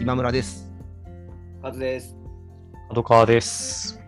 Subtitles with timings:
[0.00, 0.66] 今村です。
[1.60, 2.16] カズです。
[2.88, 4.00] 角川です。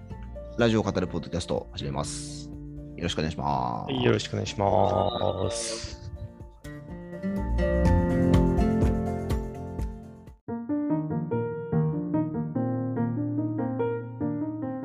[0.57, 2.49] ラジオを語るポッドキャストを始めます。
[2.97, 3.93] よろしくお願いします。
[3.93, 6.11] はいよろしくお願いします。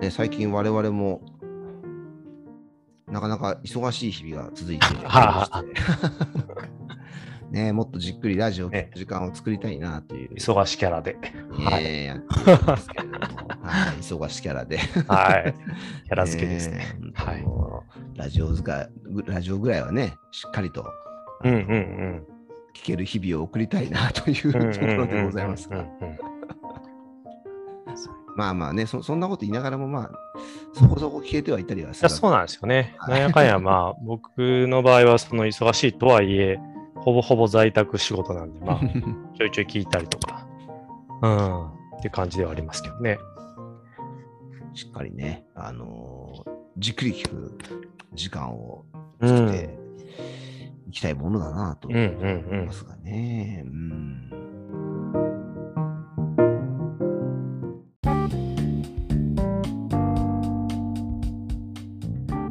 [0.01, 1.21] ね、最近我々も
[3.07, 6.77] なかなか忙しい日々が続いていまして
[7.57, 11.17] ね、もっとじっくりラジオね時間を作りたいなという、忙しキャラで。
[11.51, 11.83] はい。
[11.83, 13.17] ねやってるんですけれども、
[13.61, 14.77] はい、忙しキャラで。
[14.77, 14.83] は
[15.39, 15.55] い。
[16.05, 16.77] キャラ付けですね。
[16.77, 17.43] ねはい。
[18.15, 18.89] ラジオ使い
[19.25, 20.85] ラジオぐらいはね、しっかりと
[21.43, 22.23] うんうんうん。
[22.75, 25.83] 聞ける日々を送りたいなというところでございますが
[28.37, 30.11] まあまあねそ、そんなこと言いながらも、まあ、
[30.73, 32.93] そこそこ聞けてはいたりはするそうなんですよね。
[32.99, 34.37] はいなんやかんや、まあ、僕
[34.67, 36.59] の場合は、その忙しいとはいえ、
[37.07, 38.79] ほぼほぼ在宅仕事なんで、まあ、
[39.37, 40.45] ちょいちょい聞いたりとか、
[41.21, 41.67] うん、
[41.99, 43.17] って感じではありますけどね。
[44.73, 47.57] しっかりね、あのーじっくり聞く
[48.13, 48.83] 時間を
[49.21, 49.29] うん。
[49.29, 49.79] 作って
[50.89, 53.63] いきたいものだなとうん思うんうんいますがね。
[53.65, 54.29] うん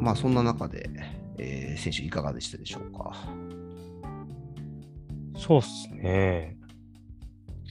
[0.01, 0.89] まあそんな中で、
[1.37, 3.11] えー、選手いかがでしたでしょうか？
[5.47, 6.57] そうっすね。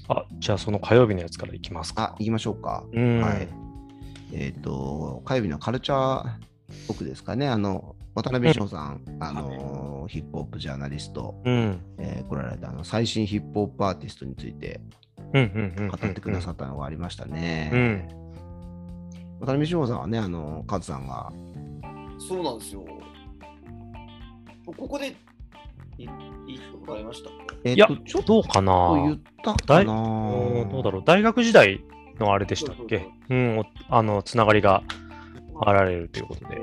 [0.09, 2.85] あ、じゃあその火曜日のやつからいきますあか。、行きましょうか。
[2.93, 3.21] うん。
[3.21, 3.49] はい。
[4.33, 6.25] えっ、と、火曜日のカルチャー
[6.89, 11.81] 僕ですかね、あの、渡辺翔さん、あの、ヒップホップジャーナリスト、うん。
[11.99, 14.81] えー来られたあの最新ヒップホップアーティストについて
[15.33, 15.89] うんうんうんうん。
[15.89, 17.71] 語ってくださったのがありましたね。
[17.73, 18.09] うん。
[19.41, 21.31] 渡辺翔さんはね、あの、カズさんが、
[22.19, 22.85] そうなんですよ。
[24.67, 25.15] ここで
[25.99, 26.07] いい
[26.55, 27.31] いことありました。
[27.69, 28.73] いやえっと、ちょっどうかな？
[28.73, 31.03] と言ったか大なうんどうだろう？
[31.05, 31.83] 大学時代
[32.19, 32.99] のあれでしたっけ？
[32.99, 34.83] そううん、おあの、つながりが
[35.61, 36.61] あられるということで。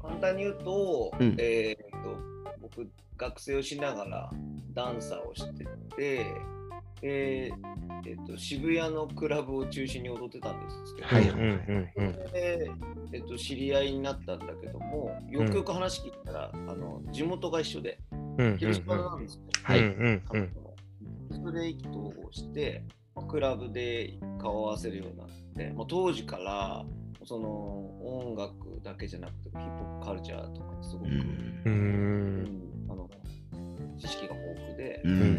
[0.00, 1.34] 簡単に言うと、うん。
[1.38, 2.16] えーっと
[2.60, 4.30] 僕、学生をしながら
[4.72, 5.64] ダンサーをして
[5.96, 6.26] て、
[7.04, 7.52] で
[8.06, 12.32] えーっと渋谷のクラブを中心に踊ってたんですけど、はいうんうんうん。
[12.32, 12.70] で
[13.12, 19.42] えっと、知り合いになったんだけども、よくよく話聞いたら、あの地元が一緒で、うんうん広島なんですよ。
[19.62, 19.78] はい。
[19.78, 20.40] うんうん
[21.30, 21.44] うん。
[21.44, 22.82] それで意気投合して、
[23.28, 26.84] クラブで顔を合わせるようになって、もう当時から
[27.24, 27.48] その
[28.02, 32.86] 音楽だけじゃなくて、ヒップホップカルチャーとかにすごく、うん。
[32.90, 33.08] あの
[33.98, 35.20] 知識が豊富で、うん。
[35.20, 35.30] はい、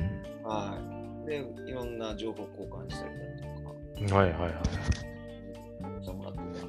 [1.26, 6.04] で、いろんな情報交換したりだとか、はいはいはい。
[6.04, 6.68] してもらってた、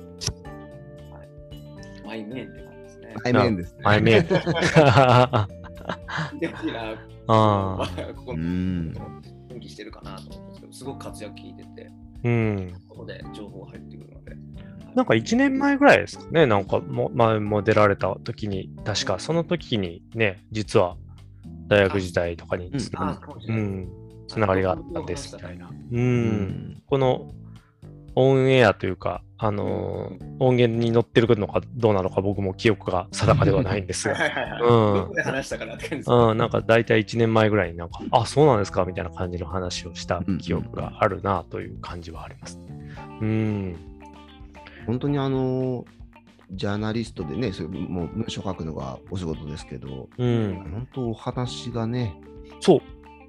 [1.17, 3.15] はい、マイメンって感じですね。
[3.22, 3.81] 対面ですね。
[3.84, 4.27] 前面。
[4.77, 5.49] あ
[6.41, 6.97] で、キラー
[7.28, 8.33] あここ
[9.77, 11.91] してるかなと思うんですけど、すごく活躍聞いてて、
[12.25, 12.72] うん。
[12.89, 14.37] ここで情報が入ってくるので。
[14.95, 20.97] なんか1年前ぐらいですかね、なんかも前も出られた時に、確かその時にね、実は
[21.69, 23.62] 大学時代とかにつな,、あ、かもしれない。
[23.62, 23.89] うん、
[24.29, 25.69] つながりがあったんですみたいな。
[25.69, 25.73] う。
[25.91, 27.33] うんんこの
[28.15, 34.63] オンエアというか、あのー音源に載ってるのかどうなのか僕も記憶が定かではないんですが、はいはいはい。
[34.63, 36.11] うんどこで話したかなって感じです。
[36.11, 42.59] うん、なんか大体1年前ぐらいになんか、あ、そうなんですかみたいな感じの話をした記憶があるなという感じはあります。
[43.21, 43.77] うん。
[44.87, 45.85] 本当にあの、
[46.53, 50.55] ジャーナリストでね、それもう文章書くのがお仕事ですけど、うん。
[50.71, 52.15] 本当お話がね、
[52.61, 52.81] そう。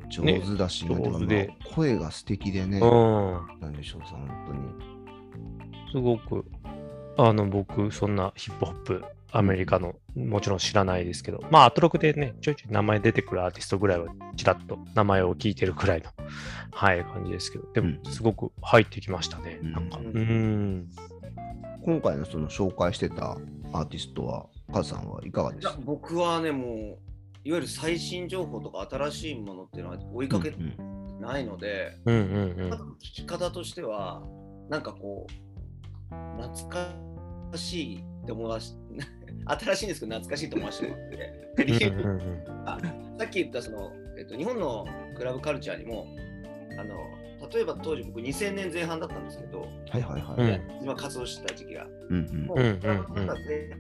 [0.10, 3.60] 上手だし、ね上手でまあ声が素敵でね、うん。
[3.62, 5.92] なんでしょうさん、本当に。
[5.92, 6.46] すごく、
[7.18, 16.10] あの、僕、そんなヒップホップ、アメリカの、もちろん知らないですけど、まあ、アトロクでね、ちょいちょい名前出てくるアーティストぐらいは、ちらっと名前を聞いてるくらいの、
[16.72, 19.60] はい、感じですけど、でも、すごく入ってきましたね。
[19.62, 20.90] うんなんか、ううんん。
[21.84, 23.38] 今回のその紹介してた
[23.74, 26.98] アーティストは、カズさんはいかがでいやした僕はね、もう、
[27.48, 30.98] いわゆる最新情報とか新しいものっていうのは追いかけてうん。
[31.22, 34.22] ないので、聞き方としては、
[34.70, 36.90] なんかこう、懐か
[37.56, 38.76] しいって思わし、
[39.46, 41.16] 新しいんですけど懐かしいと思わせてもらって、
[43.18, 44.86] さっき言ったその、えっと、日本の
[45.16, 46.06] クラブカルチャーにも
[46.78, 46.96] あの
[47.54, 49.68] 例えば当時僕2000年前半だったんですけど、は
[49.98, 50.62] いはいはい。
[50.82, 51.86] 今活動してた時期が。
[52.10, 52.46] うんうん。
[52.46, 52.74] もうんうん。
[52.74, 53.78] うクラブの中で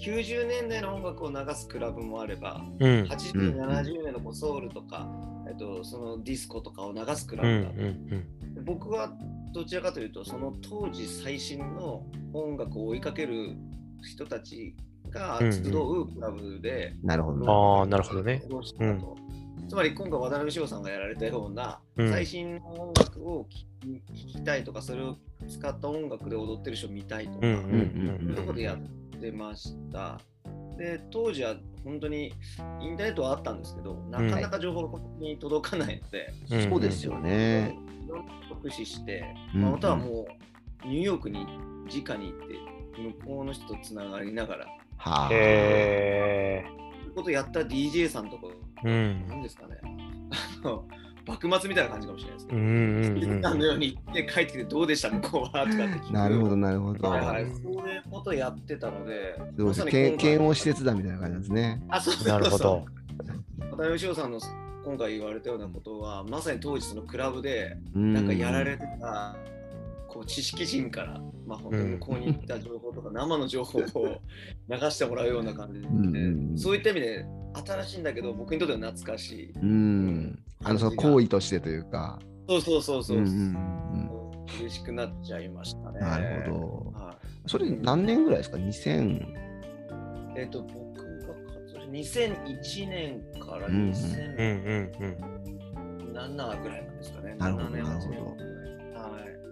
[0.00, 2.90] 90年代の音楽を流すクラブもあればうん。
[3.04, 5.08] 80うん年、70年のこうソウルとか、
[5.48, 8.26] えっと、そのディスコとかを流すクラうんブがあって、うん
[8.64, 9.12] 僕は
[9.52, 13.54] どちらかというとその当時最新の音楽を追いかける
[14.02, 14.74] 人たち
[15.10, 17.80] が集うクラブで、なるほど。
[17.80, 18.36] あーなるほどね。
[18.38, 19.16] 活動してたと
[19.68, 23.58] つまり今回渡辺翔さんがやられたような、うん最新の音楽を聴
[24.14, 25.16] きたいとか、それを
[25.48, 30.20] 使った音楽で踊ってる人を見たいとか、うんうんそういうところでやってました。
[30.78, 32.32] で、当時は本当に
[32.80, 37.76] インターネットはあったんですけど、なかなか情報がここに届かないので、うんそうですよね。
[38.04, 39.24] いろんな駆使して、
[39.54, 40.26] うんまあ、またはも
[40.84, 42.54] うニューヨークに直に行って、
[43.00, 44.66] 向こうの人とつながりながら、
[44.98, 45.28] はあ。
[45.32, 46.85] へえ。
[47.16, 48.46] ことやった DJ さんとか、
[48.84, 49.26] うん。
[49.26, 49.78] なんですかね、
[50.62, 50.84] あの
[51.26, 56.12] 幕末みたいな感じかもしれないですけど、うんうんうんのように行って帰ってきてどうでした向こうはとかって聞く。
[56.12, 57.08] なるほど、なるほど。
[57.08, 61.82] はいはい、そういうことやってたので、そうです検温施設だみたいな感じなんですね。
[61.88, 62.84] あ、そうそうなるほど。
[63.70, 64.38] 渡辺翔さんの
[64.84, 69.36] 今回言われたようなことは、まさに当時そのクラブでななんかやられてた、
[70.08, 74.20] こう知識人から、まあ、本当に向こうに行った情報とか、生の情報を
[74.68, 77.26] 流してもらうような感じで、うんうんうんそういった意味で
[77.66, 79.52] 新しいんだけど、僕にとっては懐かしい。
[79.52, 80.38] うん。
[80.64, 82.18] あの、その行為としてというか。
[82.48, 83.18] そうそうそうそう。
[83.18, 83.32] うんうんう
[84.12, 84.16] ん
[84.60, 86.00] 嬉しくなっちゃいましたね。
[86.00, 86.98] なるほど。
[86.98, 89.18] はそれ何年ぐらいですか ?2000。
[89.18, 89.26] い、
[90.36, 90.94] えっ、と、僕
[91.26, 93.92] が活動して2001年からうんうんうん
[96.12, 97.34] 2007うんぐらいなんですかね。
[97.38, 98.55] なるほど7年、8なるほど。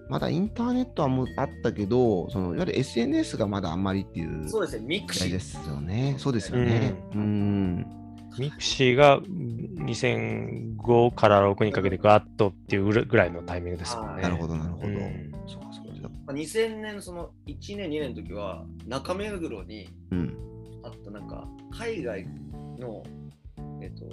[0.09, 6.17] まだインターネットはもうあったけど、そのいわゆる SNS がまだあんまりっていうそうですね、 mixi ですよね。
[6.19, 6.95] そうですよね。
[7.15, 7.87] うん。
[8.39, 14.23] mixi が2005から6にかけてガッとっていうぐらいのタイミングですよね。
[14.23, 14.87] なるほど、なるほど。
[14.89, 16.09] うんそうか、そうか。
[16.27, 20.37] まあ、2000年、その1年、2年の時は、中目黒にうん。
[20.83, 22.27] あったなんか、海外
[22.79, 23.03] の、
[23.81, 24.07] えっ、と、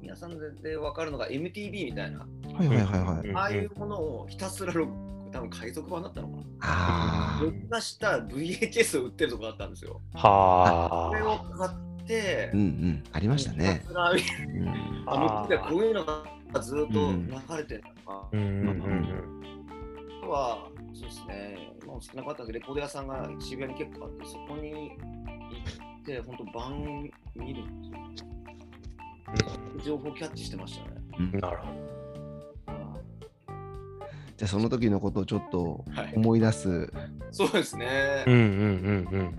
[0.00, 3.28] 皆さんでで分かるのが MTV みたいな、はいはいはいはい。
[3.28, 4.90] うんああいうものをひたすら録
[5.30, 6.42] 多分海賊版だったのかな。
[6.60, 10.00] あ録画した VHS を売ってるとこがあったんですよ。
[10.14, 11.38] はこれをあ。
[11.58, 12.56] 買ってあ。
[12.56, 13.04] うん、うん。
[13.12, 13.86] ありましたねひ。
[13.86, 14.20] たすら見
[14.60, 18.28] うんあ向こうでこういうのがずっと流れてるのか。
[18.32, 19.38] うんうん
[20.22, 24.92] あとは、そうですね、もう少なかったんですけどレコード屋さんが渋谷に結構あって、そこに行
[26.00, 28.37] って、本当、番見るっていう
[29.84, 30.96] 情報キャッチしてましたね。
[31.18, 31.88] うんうんなるほど。
[34.36, 36.92] じゃあその時のことをちょっとはい、思い出す、
[37.32, 38.24] そうですね。
[38.26, 38.40] うんうん
[39.10, 39.38] うん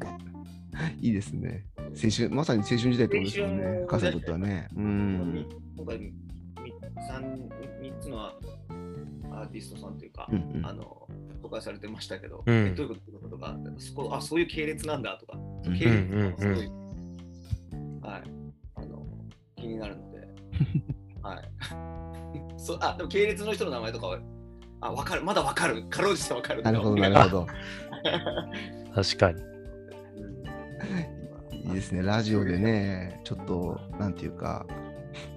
[0.99, 1.65] いいですね。
[1.77, 3.85] 青春、まさに青春時代ってことですよね。
[3.87, 4.67] 母さんにとってはね。
[4.75, 5.45] うん。
[5.77, 6.13] 今回み
[7.07, 7.49] 三
[7.81, 11.07] 三つのアーティストさんというか、うんうんあの
[11.41, 16.65] 紹介されてましたけど、うんえどういうことかそこあそういう系列なんだとか、うん系列うんうんとかすごい、
[18.01, 18.23] はい、
[18.75, 19.05] あの
[19.55, 20.08] 気になるので、
[21.21, 21.51] はい。
[22.57, 24.19] そうあでも系列の人の名前とかは、
[24.81, 26.61] あ分かる、まだ分かる、かろうじて分かる。
[26.61, 27.41] なるほど、なるほど。
[27.41, 28.93] うん。
[28.93, 29.41] 確かに。
[31.65, 32.01] いいですね。
[32.01, 34.65] ラジオでね、ちょっと、なんていうか、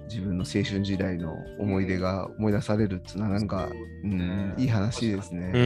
[0.09, 3.69] 自分の青春時代の思い出が思い出されるっていうのは、なんか、
[4.03, 5.51] うん、いい話ですね。
[5.53, 5.65] うんうん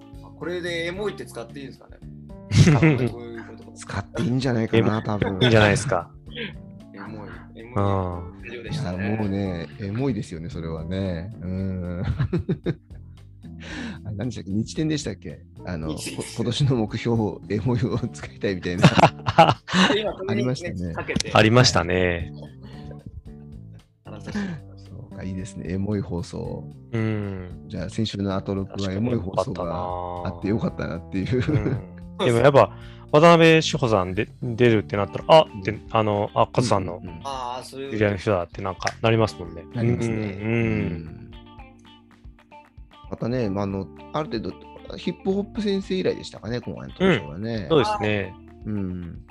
[0.00, 0.04] ん
[0.36, 1.96] これでエモいって使っていいんですかね
[3.74, 5.38] 使っていいんじゃないかな、多分。
[5.40, 6.10] いいんじゃないですか。
[7.76, 9.16] エモい、エうね。
[9.18, 11.34] もうね、エモいですよね、それはね。
[11.42, 12.02] うん。
[14.04, 14.50] あ何でしたっけ？
[14.50, 15.40] 日天でしたっけ？
[15.66, 17.16] あの、今年の目標、
[17.48, 18.84] エモいを使いたいみたいな。
[20.28, 20.94] ありましたね
[21.32, 22.32] ありましたね。
[24.76, 25.72] そうか、いいですね。
[25.72, 26.64] エモい放送。
[26.92, 27.64] うん。
[27.68, 29.64] じゃあ、先週のアトロックはエモい放送が
[30.28, 31.52] あってよかったなっていう。
[31.52, 32.72] うんでもやっぱ、
[33.12, 37.90] 渡辺志保さんで出るってなったら、あって、あの、あ、カズさんのああ、そういう。
[37.92, 39.64] 知り合いの人だってなんかなりますもんね。
[39.72, 40.14] なりますね。
[40.16, 41.20] うんうん
[43.10, 47.66] またね、まあ、あのある程度、ヒップホップ先生以来でしたかね、今回の登場はね。
[47.68, 48.34] そうですね。
[48.66, 49.24] うん。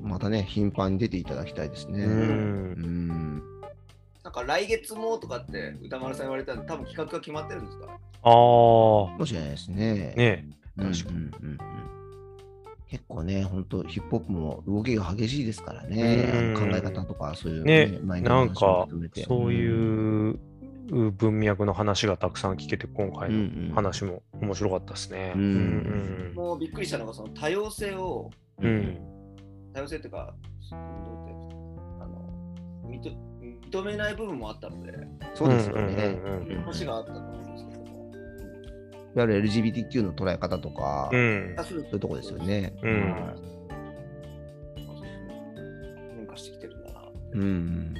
[0.00, 2.04] またね、頻繁に出ていただきたいですね。
[2.04, 2.08] う。
[2.08, 3.42] うんん。
[4.22, 7.86] なんか来月もとかって歌丸さん言われたんで、多分企画が決まってるんですか？
[7.86, 7.98] ああ、か
[9.18, 10.14] もしれないですね。
[10.14, 11.50] ねうん確かにうんうん。
[11.50, 11.58] うん
[12.88, 20.38] 結構ね、本当ヒップホップも動きが激しいですからね、考え方とか、そういうねマインドの話もなんかそういう
[20.88, 25.32] 文脈の話がたくさん聞けて、今回の話も面白かったですね。
[25.34, 25.46] うんう
[26.32, 26.32] ん。
[26.36, 28.30] もうびっくりしたのが、その多様性を、
[28.60, 28.66] うん。
[28.66, 28.98] うん
[29.72, 30.34] 多様性っていうか、
[30.70, 31.34] どうって
[32.00, 33.14] あの認
[33.70, 34.92] 認めない部分もあったので、
[35.34, 36.18] そうですよね。
[36.64, 37.75] 話があったと思うんですけども。
[39.16, 41.54] いわゆる LGBTQ の捉え方とか、うそん。
[41.56, 42.74] あそうういうとこですよね。
[42.82, 42.92] うん。
[42.92, 45.30] はいまあそうですね
[46.16, 47.00] 変化してきてるんだな。
[47.32, 47.94] うん。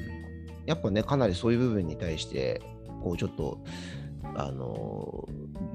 [0.66, 2.60] やっぱね、かなりそういう部分に対して、
[3.02, 3.58] こうちょっと、
[4.38, 5.26] あの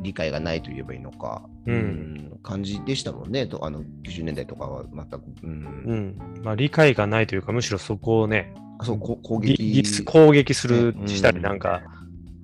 [0.01, 2.37] 理解がないと言えばいいのか、うん。
[2.43, 5.21] 感じでしたもんね、とあの90年代とかは全く。
[5.41, 5.83] うん。
[5.87, 5.93] う
[6.39, 6.43] ん。
[6.43, 9.81] まあ、理解がないというか、むしろそこをね、あそうこ攻ぎ撃。
[9.81, 11.07] ぎ攻撃するね。
[11.07, 11.81] したり、うんなんか、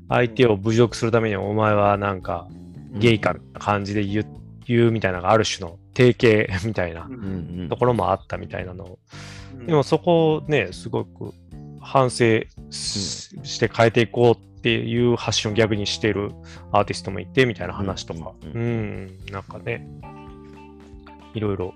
[0.10, 2.48] 相手を侮辱するためにお前はなんか、
[2.92, 4.26] ゲイかみたいな感じで言う
[4.66, 7.20] 言うみたいなのがある種の定型 みたいなううん。
[7.58, 8.84] んうんところもあったみたいなの。
[8.84, 9.00] を
[9.58, 9.66] うん。
[9.68, 11.34] でもそこをね、すごく
[11.82, 16.32] 反省しして変えていこうっていう発信を逆にしている
[16.72, 19.06] アーティストもいてみたいな話とか、ううん。
[19.06, 19.88] ん、なんかね、
[21.34, 21.74] いろいろ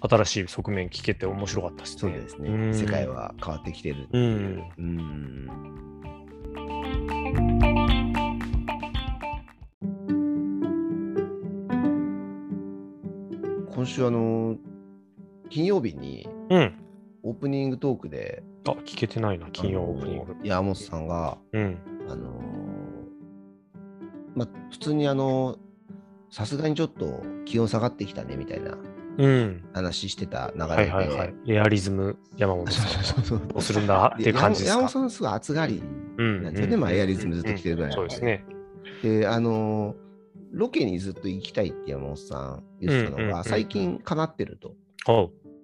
[0.00, 2.00] 新しい側面聞けて面白かったですね。
[2.00, 2.74] そうですね、うん。
[2.74, 4.20] 世界は変わってきてるってう。
[4.20, 4.28] いう。
[4.28, 4.64] ん。
[4.78, 5.95] うん
[13.86, 14.56] 今週あの
[15.48, 16.74] 金曜日にうん。
[17.22, 20.36] オープニングトークであ、聞けてないな、金曜オープニング。
[20.42, 21.78] 山本さんがうん。
[22.08, 22.40] あのー
[24.34, 25.56] まあ普通にあの
[26.30, 28.76] さすがにちょっと気温下がってきたねみたいな
[29.18, 29.64] うん。
[29.72, 31.34] 話してた流れで、はいはいはい。
[31.46, 34.12] エアリズム山本さんはそうどうするんだ？
[34.16, 34.80] っていう感じですか？
[34.80, 35.80] 山本さんすごい暑がり
[36.18, 38.44] うんなんですよね、まあエアリズムずっと来てるぐらいなんそうですね。
[39.04, 40.05] で、あのー
[40.52, 44.74] ロケにずっと行きたいって山本さん言ってたのが、最近叶ってると。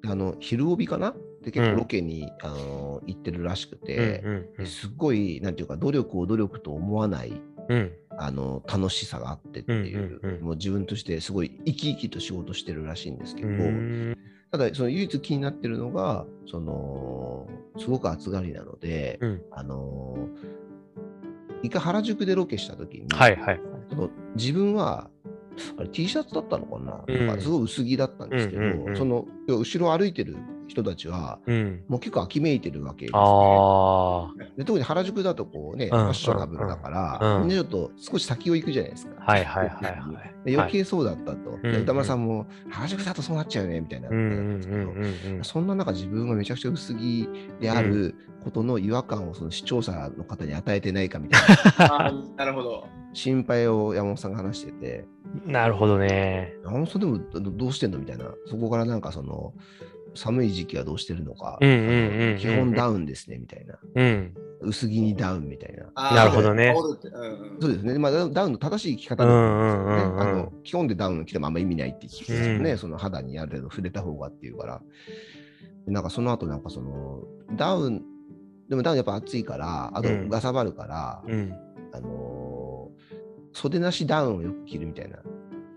[0.04, 1.74] あの、昼帯かなで結うん。
[1.74, 4.22] 構ロケに、あのー行ってるらしくうんて、
[4.56, 4.66] うん。
[4.66, 7.40] すっごい、なんていうか、努力を努力と思わない。
[8.18, 14.18] あの楽しさがあってっていう,、もう自分としてすごい生き生きと仕事してるらしいんですけど、うん。
[14.50, 17.48] ただその唯一気になってるのがその
[17.78, 19.42] すごく暑がりなので、うん。
[19.52, 20.28] あの
[21.62, 23.60] 一回原宿でロケした時に、はいはい。
[24.36, 25.08] 自分は
[25.76, 27.36] あれ T シャツだったのかな,、うんなん。
[27.36, 28.96] かすごい薄着だったんですけど、うんうんうん。
[28.96, 30.36] その後ろ歩いてる
[30.72, 31.84] 人たちはうん。
[31.88, 33.18] もう結構秋めいてるわけです、ね。
[33.22, 34.34] ああ。
[34.56, 39.14] で特に原宿だとこうね、んファッショナブルだから、うんうんみんなちょっと少し先を行くじゃないですか。
[39.20, 40.44] はいはいはいはい。
[40.44, 41.50] で余計そうだったと。
[41.50, 44.08] うんで歌丸さんも、原宿だとそうなっちゃうよねみたいな。
[45.44, 47.28] そんな中、自分がめちゃくちゃ薄着
[47.60, 51.40] であることの違和感をその視聴者の方に与えてないかみたい
[51.78, 52.86] な あーなるほど。
[53.12, 55.04] 心配を山本さんが話してて、
[55.46, 56.54] なるほどね。
[56.64, 59.54] 山本さんでもどどうしてんのみたいな、そこからなんかその、
[60.14, 64.34] 寒い時期はどうしてるのか、基本ダウンですねみたいな、うん。
[64.60, 66.12] 薄着にダウンみたいな。
[66.14, 66.74] なるほどね
[67.60, 67.98] そうですね。
[67.98, 72.72] まあ、ダウンの正しい着方なんです基本でダウン着てもあんま意味ないって聞きますよね。
[72.72, 74.82] うんその肌にある程度触れた方がっていうから。
[75.86, 77.22] でなんかその後なんかその
[77.56, 78.02] ダウン、
[78.68, 81.52] でもダウンやっぱ暑いから、あとうんがさばるから、うん。
[81.92, 82.32] あのー
[83.54, 85.18] 袖なしダウンをよく着るみたいな。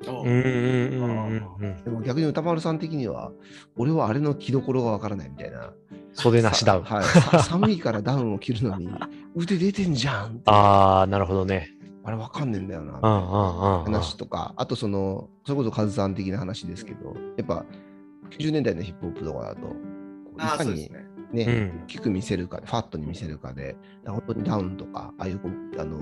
[0.08, 1.84] おうんうんうんうん。
[1.84, 3.32] でも逆に歌丸さん的には、
[3.78, 5.74] 俺はあれの着どころがわからないみたいな。
[6.14, 6.84] 袖なしダウン。
[6.84, 7.04] はい。
[7.04, 8.90] さ寒いからダウンを着るのに、
[9.36, 11.72] 腕出てんじゃんってああ、なるほどね。
[12.04, 13.00] あれわかんねえんだよな。
[13.02, 13.84] うんうんうんうん。
[13.86, 17.66] 話とか、あとその、それこそカズさん的な話ですけど、やっぱ
[18.30, 19.76] 90年代のヒップホップとかだと、こ
[20.36, 20.90] ういかに
[21.32, 21.46] ね。
[21.46, 26.00] ね、うん大きく見せるか、ファットに見せるかで、本当にダウンとか、ああいうこう、あの、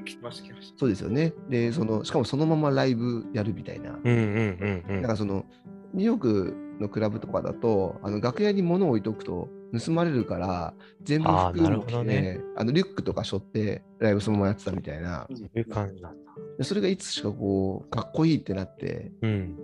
[0.00, 0.78] 聞きました、聞きました。
[0.78, 1.32] そうですよね。
[1.48, 3.90] で、その、しかもそのままライブやるみたいな。
[3.92, 5.02] うんうんうんうん。
[5.02, 5.44] なんかその、
[5.92, 15.26] ニューヨークのクラブとかだと、あの楽屋に物を置いとくと盗まれるから、全部服を着て、どねあのリュックとか背負って、ライブそのままやってたみたいな。
[15.30, 16.32] そういう感じなんだ。
[16.58, 19.56] でそれがいつしかこう、かっこいいってなって、うん。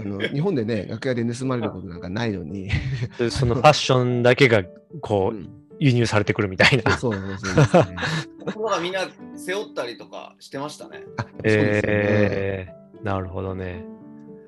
[0.00, 2.70] あの日本でね、楽屋で盗まれることなんかないのに、
[3.18, 4.62] でそのファッションだけが
[5.00, 6.96] こううん輸入されてくるみたいな。
[6.96, 7.96] そうそうそうですね。
[8.82, 9.00] みんな
[9.36, 11.02] 背負ったりとかしてましたね。
[11.16, 13.84] あそうですよね、えー、なるほどね。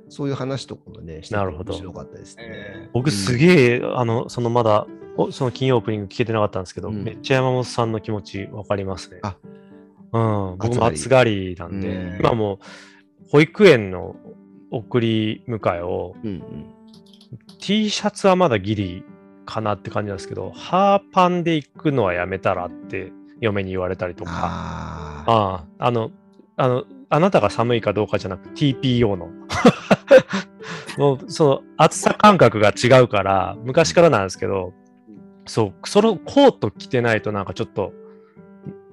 [0.08, 2.44] そういう話とかもね、しててなるほど面白かったですね。
[2.46, 4.86] え僕すげえ、あの、そのまだ、
[5.16, 9.18] おその金曜オープニング聞けてなかったんですけど、うんめっちゃ山本さんの気持ちわかりますね。
[9.22, 9.36] あ
[10.12, 12.58] うん、僕も暑暑がりなんで、うん今もう
[13.30, 14.14] 保育園の
[14.70, 16.66] 送り迎えをうんうん。
[17.58, 19.04] T シャツはまだギリ
[19.44, 25.64] かなって感じなんですけど、ハーパンで行くのはやめたらって嫁に言われたりとか、ああ。
[25.78, 26.11] あの、
[26.56, 29.30] あの、あなたが寒いかどうかじゃなく TPO の。
[30.99, 34.73] もう、その、暑さ感覚が違うから、昔からなんですけど、
[35.46, 37.92] そう、そのコート着てないとなんかちょっと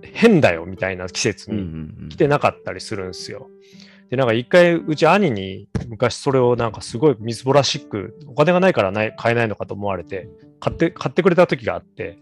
[0.02, 3.50] 変だよみたいな季節うんうにんうん着てなかったりするんですよ。
[4.10, 10.30] で、なんか一回、うち兄に昔それをなんかすごいみすぼらしく、お金がないからない買えないのかと思われて、
[10.60, 12.20] 買って、買ってくれた時があって、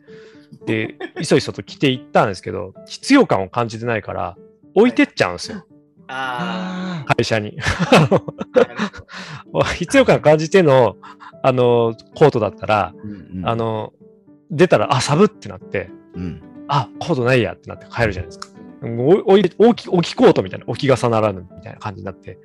[0.66, 4.38] で、いそいそと着ていったんですけど、必要感を感じてないから、
[4.76, 5.66] 置いてっちゃうんですよ、
[6.08, 7.58] ああ会社に。
[9.76, 10.96] 必要感感じての、
[11.44, 13.48] あの、コートだったら、ーうんうん。
[13.48, 13.94] あの、
[14.50, 16.42] 出たら、あ、サブってなって、うん。
[16.68, 18.48] あ、コートないやってなって帰るじゃないですか。
[18.84, 22.40] お置いて置き置きコートみたいな、置き傘ならぬみたいな感じになって、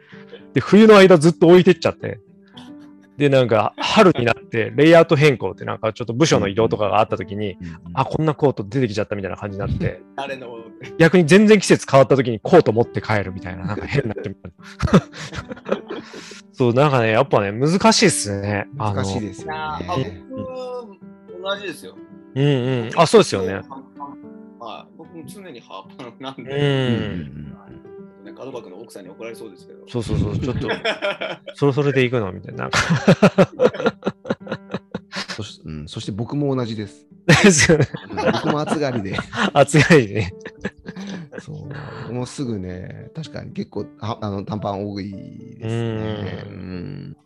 [0.55, 2.21] で、冬の間ずっと置いてっちゃって、
[3.16, 10.55] で、なんか春になって、レイアウト変更って、なんかちょっと部署の移動とかがあった時に、うんうんあ、こんなコート出てきちゃったみたいな感じになって、誰の
[10.99, 14.52] 逆に全然季節変わった時にコート持って帰るみたいな、なんか 変なってみたい
[14.93, 15.02] な。
[16.52, 18.66] そう、なんかね、やっぱね、難しいっすね。
[18.76, 20.25] 難しいですよね。
[20.28, 21.95] 僕、同じですよ。
[22.35, 22.49] うんう
[22.85, 22.90] ん。
[22.97, 23.62] あ、そうですよね。
[25.26, 27.45] 常にハーパンなんうで、ん。
[28.25, 29.88] ね、門箱の奥さんに怒られそうですけど。
[29.88, 30.68] そうそうそう、ちょっと、
[31.54, 32.33] それそれで行くの？
[32.33, 32.64] みたいな。
[32.64, 32.78] なんか
[35.37, 37.06] そしうん、そして僕も同じです。
[37.26, 37.87] ですよね。
[38.11, 39.16] うん僕も暑がりで、
[39.52, 39.78] 暑い
[40.14, 40.33] ね。
[41.40, 41.52] そ
[42.09, 45.11] うもうすぐね、確かに結構ああの短パン多い
[45.59, 46.45] ですね。
[46.47, 47.16] ううん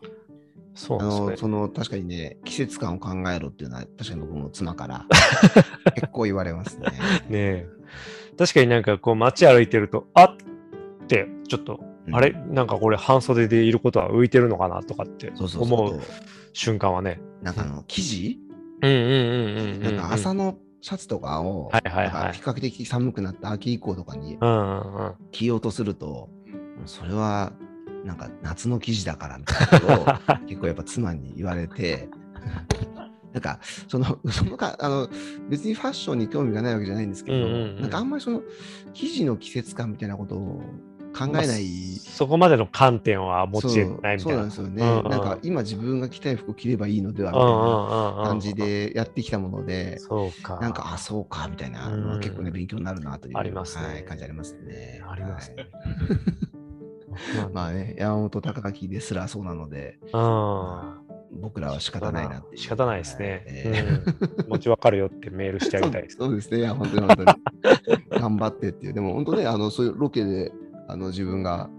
[0.73, 1.27] そうなんですね。
[1.31, 5.05] のその確かにね、季節感を考えろっていうのは、確かに僕も妻から
[5.95, 6.87] 結構言われますね。
[6.87, 6.93] ね
[7.31, 7.69] え
[8.37, 10.35] 確かになんかこう街歩いてると、あっ
[11.07, 12.31] て、ちょっと、うんあれ？
[12.49, 15.99] なんかこれ半袖でいることは浮いてるのかなとかってそうそうそう思う
[16.53, 17.21] 瞬間はね。
[17.41, 18.39] なんかあの生地、
[18.81, 19.83] うんうんうんうんうん。
[19.83, 25.13] なんか朝のシャツとかを、はいはいはい比較的寒くなった秋以降とかにうんうんうん。
[25.31, 26.29] 着ようとすると、
[26.85, 27.53] それは
[28.03, 32.09] なんか夏の生地だからみたいなことを 結構やっぱ妻に言われて、
[33.33, 35.09] なんかそのそのかあの
[35.49, 38.41] 別にファッションに興味がないわけじゃないんですけど、うんうんうんなんかあんまりその
[38.93, 40.61] 生地の季節感みたいなことを
[41.13, 41.65] 考えない。
[41.97, 44.19] そこまでの観点は持ち得ないみたいな。
[44.19, 48.53] そうなんですよね、うんうんなんか今自分が着たい服着ればいいのではみたいな感じ。
[48.53, 50.59] でやってきたもので、そうか。
[50.59, 55.01] なんか、あ、そうか、みたいなうん結構ね、勉強になるなという、ありますねはい、感じありますね。
[55.07, 56.50] ありますねはい
[57.53, 61.41] まあね、山本隆明ですらそうなので、うん。
[61.41, 62.57] 僕らは仕方ないなっていう。
[62.57, 63.29] 仕方ないですね。
[63.29, 63.85] はいえ
[64.37, 64.43] うん。
[64.43, 66.17] 気持ちわかるよってメールしてあげたいです。
[66.19, 67.31] そうですね、いや、本当に本当に。
[68.09, 70.51] 頑張ってっていう、でも本当ね、あのそういうロケで
[70.87, 71.69] あの自分が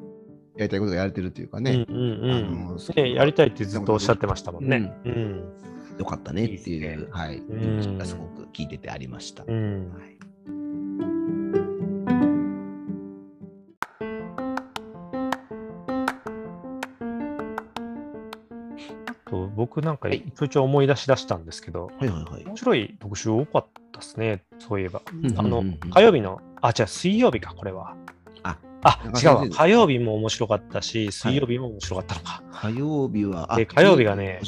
[0.57, 4.93] やりたいことがやれてるっていうかね、うんうんあうんのそうね、やりたいってずっとおっしゃってましたもんね。
[5.05, 5.45] うん。
[5.99, 9.45] よかったねっていいいう、ですねはい、うんすごく聞いててありました。
[9.47, 9.93] うん。
[9.93, 10.22] はい
[19.75, 22.45] 僕なんかはいちょいちょい思い出し出したんですけど、はいはいはい。
[22.45, 25.01] 面白い特集多かったですね、そういえば。
[25.11, 27.97] うんあのうんうんうん、火曜日の、あ、違う、水曜日か、これは。
[28.43, 29.49] あ、あ、違うわ。
[29.49, 32.43] 火曜日も面白かったし、水曜日も面白かったのか。
[32.53, 34.41] 火曜日は、あで、火曜日がね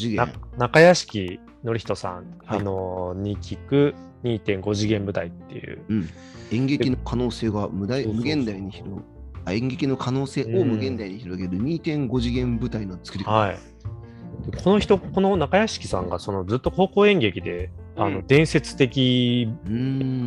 [0.59, 6.09] 中屋敷典人さん、はいあのに聞く2.5次元舞台っていう、うん、
[6.53, 9.03] 演劇の可能性が無無限大に広
[9.47, 13.31] あ演劇の可能性を無限大に広げる2.5次元舞台の作り方。
[13.31, 13.59] はい。
[14.51, 19.49] でこの人、この中屋敷さんがそのずっと高校演劇で、あのうん伝説的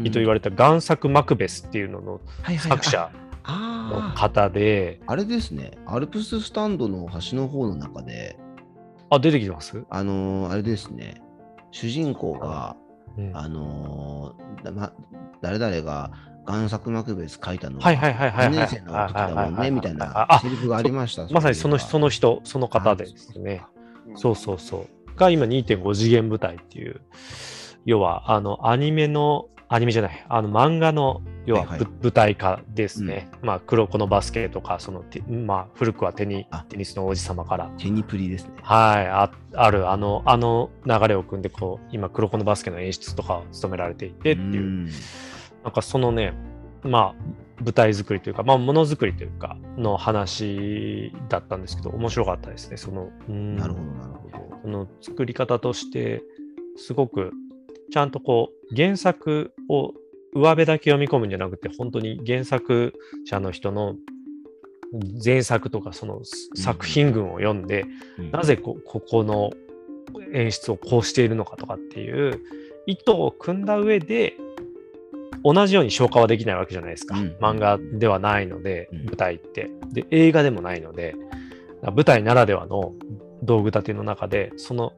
[0.05, 2.79] と言われた贋作マクベスっていうののはいはいはい。
[2.79, 3.11] 作者
[3.43, 8.37] ああの方で、あれですね、アルプススタンドの端の方の中で、
[9.09, 11.21] あ、出てきてます、あのーあれですね、
[11.71, 12.75] 主人公が、
[13.17, 13.31] うん。
[13.35, 14.91] あのーだま、
[15.41, 16.11] 誰々が
[16.45, 18.53] 贋作マクベス書いたのはいはいはいはいはい。
[18.53, 21.27] 2年生の時だもんね、みたいなあセリフがありました。
[21.31, 23.63] まさにそのそのの人、その方ですね。
[24.15, 25.15] そうそうそう。
[25.15, 27.01] が今2.5次元舞台っていう、
[27.85, 33.29] 要はあのアニメの、アニメじゃない、あの漫画の要は、はいはいぶ舞台化ですね。
[33.41, 38.51] まあ黒子のバスケとか、そのてまあ古くはテニあテニスの王子様から、テニプリですね。
[38.61, 44.85] はい、ああるあのあの流れを組んでこう、今黒子のバスケの演出とかを務められていてっていう、ん
[45.63, 46.33] なんかそのね、
[46.83, 52.77] まあ、舞台作りというか、まあ、ものづくりというか、の話だったんですけど、面白かったですね。
[52.77, 54.59] その、うんなるほど、なるほど。
[54.61, 56.21] その作り方として、
[56.75, 57.31] すごく、
[57.91, 59.93] ちゃんとこう、原作を
[60.33, 62.93] 上辺だけ読み込むんじゃなくて、本当に原作
[63.25, 63.95] 者の人の
[65.23, 66.21] 前作とか、その
[66.55, 67.85] 作品群を読んで、
[68.19, 69.51] うんなぜこここの
[70.33, 72.41] 演出をこうしているのかとかっていう
[72.85, 74.35] 意図を組んだ上で
[75.53, 77.37] 同じように消化はできないわけじゃないですか、うん。
[77.39, 79.05] 漫画ではないので、うん。
[79.05, 79.69] 舞台って。
[79.91, 81.15] で映画でもないので
[81.81, 82.93] 舞台ならではの
[83.43, 84.93] 道具立ての中でその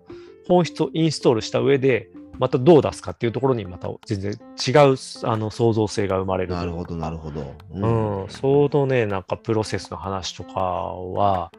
[0.47, 2.09] 本質をインストールした上で
[2.39, 6.55] またどう出すかっていうところにまた全然違うあの創造性が生まれる。
[6.55, 7.53] なるほど、なるほど。
[7.71, 11.51] うん、そのね、なんかプロセスの話とかは、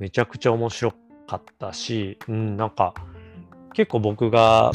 [0.00, 0.92] めちゃくちゃ面白
[1.28, 2.92] かったし、うん、なんか、
[3.72, 4.72] 結構僕が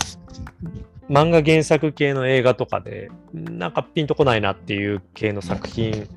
[1.12, 6.08] 漫画原作系の映画とかで、なんかピンとこないなっていう系の作品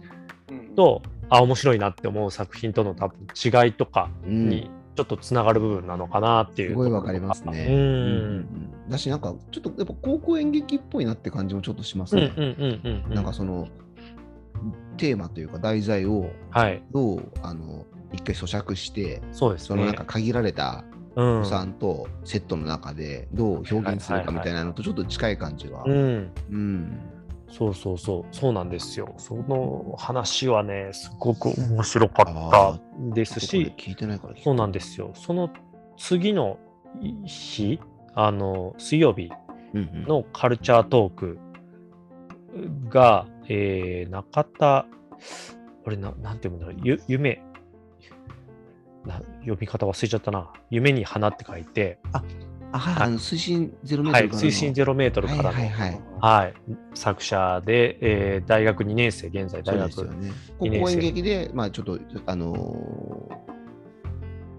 [0.76, 6.70] と、あ、面白いなって思う作品との多分違いとかうんにちょっとつながる部分なのかなっていう。
[6.70, 7.66] すごいわかりますね。
[7.68, 7.74] うん。
[7.74, 12.33] うんだし、なんか、ちょっとやっぱ高校演劇っぽいなって感じもちょっとしますね。
[12.37, 13.14] うんうんうんうんうん。
[13.14, 13.66] なんかその、
[14.98, 16.83] テーマというか題材をはい。
[16.92, 19.66] どう、あの、一回咀嚼して、そうですね。
[19.68, 20.85] そのなんか限られた
[21.44, 25.83] さんとセットの中でどう表現するかみたいなのとちょっと近い感じが。
[25.85, 26.33] うん。
[26.50, 27.00] うん。
[27.48, 29.14] そうそうそう、そうなんですよ。
[29.16, 35.12] その話はね、すごく面白かあったですし、聞いてないから聞そうなんですよ。
[35.14, 35.50] その
[35.96, 36.59] 次の
[37.24, 37.79] 日、
[38.14, 39.31] あの、水曜日
[39.72, 41.38] うんうんのカルチャートーク
[42.88, 44.87] が、えー、中田、
[45.85, 47.40] 俺な、なんて読むんだろう、ゆ夢
[49.05, 50.50] な、読み方忘れちゃったな。
[50.70, 52.22] 夢に花って書いて、あ、
[52.72, 56.00] はい、あの水深ゼロメーはい、トルからの水深0メートルからの、はいはいはい。
[56.20, 56.54] はい、
[56.94, 60.33] 作者で、えー大学2年生、現在大学そうですよね。
[60.59, 63.54] ここ演劇で、まあちょっと、あのー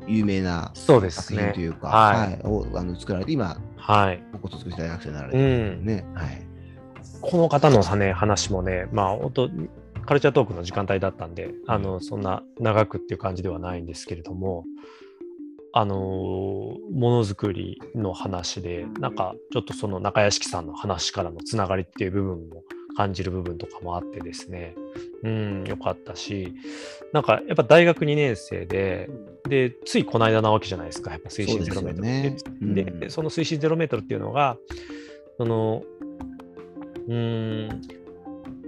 [0.08, 1.60] 有名な作品と。
[1.60, 4.24] いうか、はいはいをあの作られて、今、はい。
[4.34, 5.86] 高校卒業して大学生になられてるうん。
[5.86, 6.06] ね。
[6.14, 6.48] はい。
[7.22, 9.18] この方の、ね、話もね、まあ、
[10.06, 14.66] カルチャートークの時間帯だったんで、あの、そんな長くっていう感じではないんですけれども、
[15.74, 16.56] あのー
[16.96, 22.64] ものづくりの話で、なんか、ちょっとその中屋敷さんの話からのつながりっていう部分も
[22.96, 24.76] 感じる部分とかもあってですね、
[25.24, 26.54] うん、よかったし、
[27.12, 29.10] なんか、やっぱ大学2年生で、
[29.50, 34.58] で、ついこの間なわけじゃないですか、やっぱ水深そうです0メートルで、その水深0メートルっていうのが、
[35.38, 35.84] その、
[37.08, 37.82] うーん、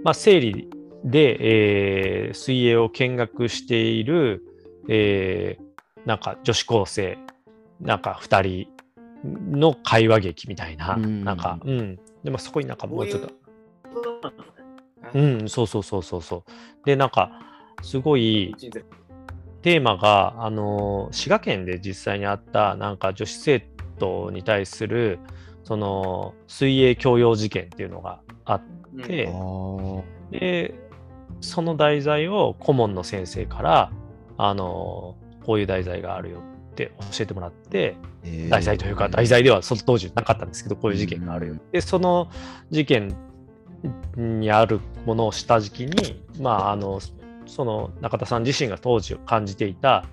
[0.04, 0.68] まあ、生理
[1.10, 4.42] で、えー水泳を見学している、
[4.88, 5.68] えー
[6.06, 7.18] なんか女子高生、
[7.80, 11.98] なんか2人の会話劇みたいな、うんなんか、うん。
[12.24, 13.28] でもそこになんかもうちょっと、
[13.92, 16.86] そうなんそうそうそうそうそう。
[16.86, 17.30] で、なんか、
[17.82, 18.54] すごい、
[19.62, 23.60] テーマが、あの、滋賀県で実際にあった、なんか女子生
[23.98, 25.18] 徒に対する、
[25.64, 28.62] その、水泳教養事件っていうのがあっ
[28.94, 30.74] うんてあーて、
[31.40, 33.92] その題材を顧問の先生から、
[34.36, 36.40] あの、こういう題材があるよ
[36.72, 38.48] って教えてもらって、えー。
[38.48, 41.34] 題材というか、題材ではその当時なかったんですけど、こういう事件が。
[41.34, 41.56] あるよ。
[41.72, 42.28] で、その
[42.70, 43.16] 事件
[44.16, 47.00] にあるものをした時期に、まあ、あの、
[47.46, 50.04] その中田さん自身が当時感じていた、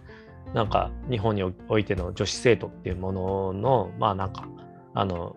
[0.54, 4.47] なんか日本においての女子生徒っていうものの、まあなんか、
[4.93, 5.36] あの、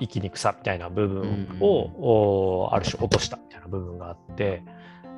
[0.00, 4.62] 生きにくさみたいな部分を、おある種落としたみたいな部分があって、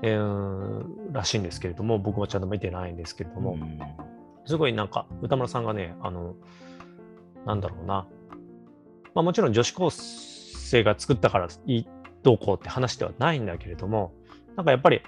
[0.02, 3.78] えーらしいんですけれども、僕もちゃんと見てないんですけれども、うん。
[4.46, 6.34] すごいなんか歌村さんがね、あの、
[7.46, 8.06] なんだろうな。
[9.14, 11.86] まあもちろん女子高生が作ったからいい
[12.22, 14.12] どうこうって話ではないんだけれども、
[14.56, 15.02] なんかやっぱり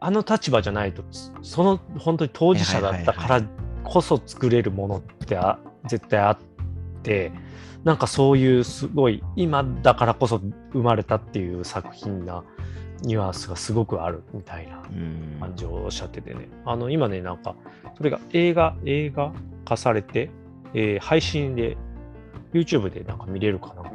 [0.00, 1.02] あの立場じゃないと、
[1.42, 3.42] その本当に当事者だったから
[3.82, 6.38] こそ作れるものってあ絶対あっ
[7.02, 7.32] て、
[7.82, 10.40] なんかそういうすごい今だからこそ
[10.72, 12.44] 生まれたっていう作品な
[13.02, 15.36] ニュアンスがすごくあるみたいなうん。
[15.40, 17.56] 感じをおっしゃっててね、あの今ね、なんか、
[17.96, 19.32] それが映画、映画
[19.64, 20.30] 化されて、
[20.74, 21.76] えー配信で、
[22.52, 23.90] YouTube でなんか見れるかなんか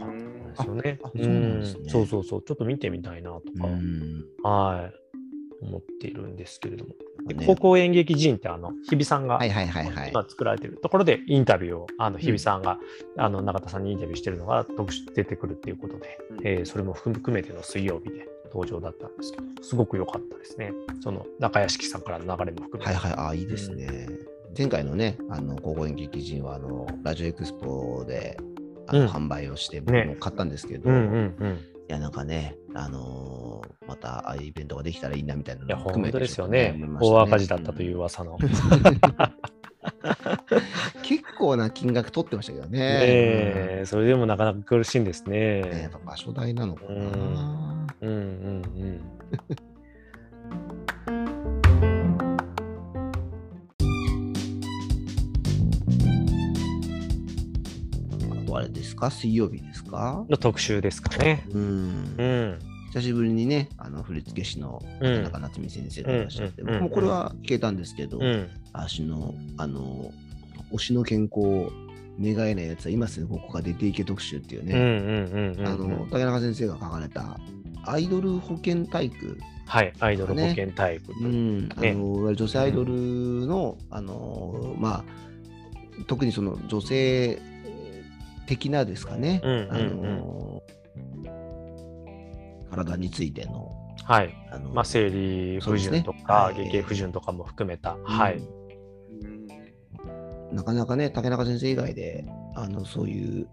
[0.53, 0.99] ですよね。
[1.13, 1.23] うね。
[1.25, 1.27] う
[1.59, 1.89] ん。
[1.89, 4.25] そうそうそう、ちょっと見てみたいなとか、うん。
[4.43, 6.93] はい、思っているんですけれども。
[7.27, 7.45] でね。
[7.45, 9.39] 高校演劇人って、あの、日比さんが。
[9.43, 12.79] 今作られてるところでインタビューを、あの、日比さんが、
[13.17, 14.65] あの、中田さんにインタビューしてるのが
[15.15, 16.47] 出てくるっていうことで、うん。
[16.47, 20.71] えーそれも含めての水曜日で登場だったんですけど、すごく良かったですね。
[21.01, 22.95] その中屋敷さんからの流れも含めて。
[22.95, 24.07] はいはい、あいいですね。
[24.55, 28.37] 前回のね、あの高校演劇人はあのラジオエクスポで
[28.87, 31.59] あの、うん販売をして、僕ねも買ったんですけど、うんういんうん。
[31.87, 36.79] や、なんかね、あのーまたああいうイベントができたらいいなみたいなのいや、も含めて本当ですよね。
[37.01, 38.37] 大赤字だったという噂の。
[38.37, 38.49] ね
[41.03, 42.79] 結構な金額取ってましたけどね。
[42.81, 47.72] え、それでもなかなか苦しいんですうんねやね場所代なのかな。
[48.03, 49.01] うんうんうん
[58.55, 59.09] あれですか？
[59.09, 60.25] 水曜日ですか？
[60.29, 61.43] の特集ですかね。
[61.49, 62.23] うんう。
[62.23, 62.59] ん。
[62.91, 68.49] 久しぶりにね、あの振付師のうん田中夏美先生がいらっしゃって、うんもこれは聞けたんですけど、うん。
[68.71, 70.11] 足の、あの、
[70.71, 71.71] 推しの健康を
[72.21, 75.65] 願えないやつは今すぐここが出ていけ特集っていううんね。
[75.65, 77.39] あの、竹中先生が書かれた
[77.85, 79.93] アイドル保健体育、はい。
[79.99, 81.13] アイドル保険タイプ。
[81.19, 82.93] うん、あの、ね女性アイドル
[83.47, 85.03] の、あの、まあ、
[86.07, 87.41] 特にその女性
[88.47, 90.63] 的なですかね、うんうんうんあの、
[92.69, 93.71] 体についての、
[94.03, 94.35] はい。
[94.51, 97.97] あのまあ、生理不順とか、ねはい月経不順とかも含めた。
[98.03, 98.37] はい。
[98.37, 98.63] うん
[100.53, 103.47] なかなかね、竹中先生以外で、あのそういう、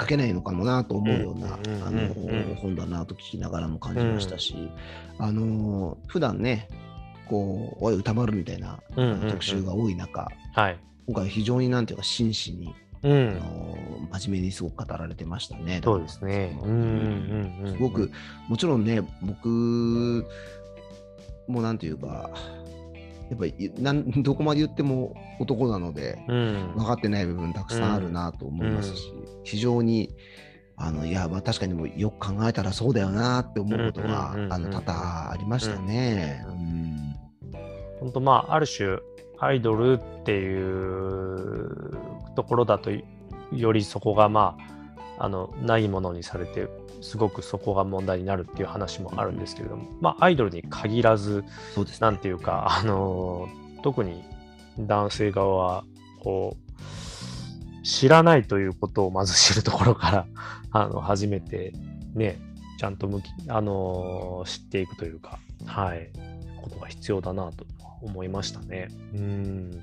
[0.00, 2.14] 書けないのかもなと思うような、うんあの
[2.54, 4.70] 本だなと聞きながらも感じましたし、
[5.18, 6.68] あの普段ね、
[7.28, 8.80] こう、おい、歌丸みたいな、
[9.30, 10.78] 特集が多い中、はい。
[11.06, 13.34] 今回非常になんていうか真摯に、あうん。
[13.34, 13.78] の
[14.12, 15.80] 真面目にすごく語られてましたね。
[15.84, 16.56] そうですね。
[17.66, 18.10] すごく、
[18.48, 20.24] もちろんね、僕
[21.48, 22.30] もなんていうか、
[23.30, 26.72] やっぱりなんどこまで言っても男なので、うん。
[26.76, 29.12] 分かってない部分たくさんあるなと思いますし、
[29.44, 30.14] 非常に
[30.76, 36.44] あのいや、まあ、確かにもうよく考えたらそうだよなって思うことがうんうんうんうんあの多々ありましたね。
[36.46, 36.88] ううん
[38.00, 38.98] 本当まあある種
[39.40, 41.96] アイドルっていう
[42.36, 42.90] ところだと
[43.52, 44.77] よりそこがまあ
[45.18, 46.68] あのないものにされて
[47.00, 52.06] すごくそこが問題になるっていう話もあるんですけれども、まあアイドルに限らずそうですね。
[52.06, 53.48] なんていうかあの
[53.82, 54.22] 特に
[54.78, 55.84] 男性側は
[56.20, 60.26] こう知らないということをまず知るところから
[60.72, 61.72] あの初めて
[62.14, 62.38] ね
[62.78, 66.10] ちゃんと向きあの知っていくというかはい
[66.62, 67.66] ことが必要だなと
[68.02, 68.88] 思いましたね。
[69.14, 69.80] うん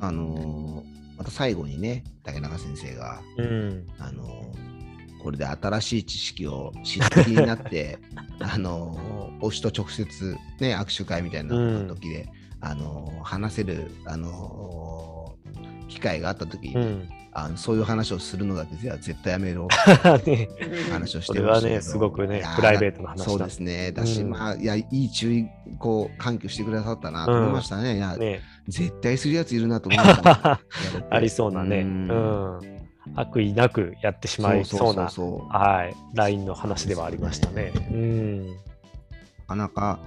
[0.00, 4.65] あのーまた最後にね、竹中先生が、うんあのー
[5.22, 7.98] これで新しい知識を知って気になって、
[8.40, 11.54] あのー推しと直接、ね、握手会みたいな
[11.86, 12.28] 時で、
[12.60, 17.08] あのー話せる、あのー機会があった時に、うん。
[17.38, 19.68] あのそういう話をするのだけじゃ絶対やめろ。
[20.24, 20.48] ね。
[20.90, 23.24] 話をしてましたねすごくねプライベートな話だ。
[23.24, 23.92] そうですね。
[23.92, 24.30] だし、うん。
[24.30, 25.46] まあいやいい注意
[25.78, 28.40] こう喚起してくださったなと思いましたね、いやね。
[28.68, 30.60] 絶対するやついるなと思いました、
[31.10, 32.06] ありそうなね、ううん
[32.58, 32.60] ん、
[33.14, 37.72] 悪意なくやってしまいそうなそうはい、LINE の話ではありましたね。
[37.90, 38.46] うん。
[38.46, 38.54] な
[39.46, 40.00] かなか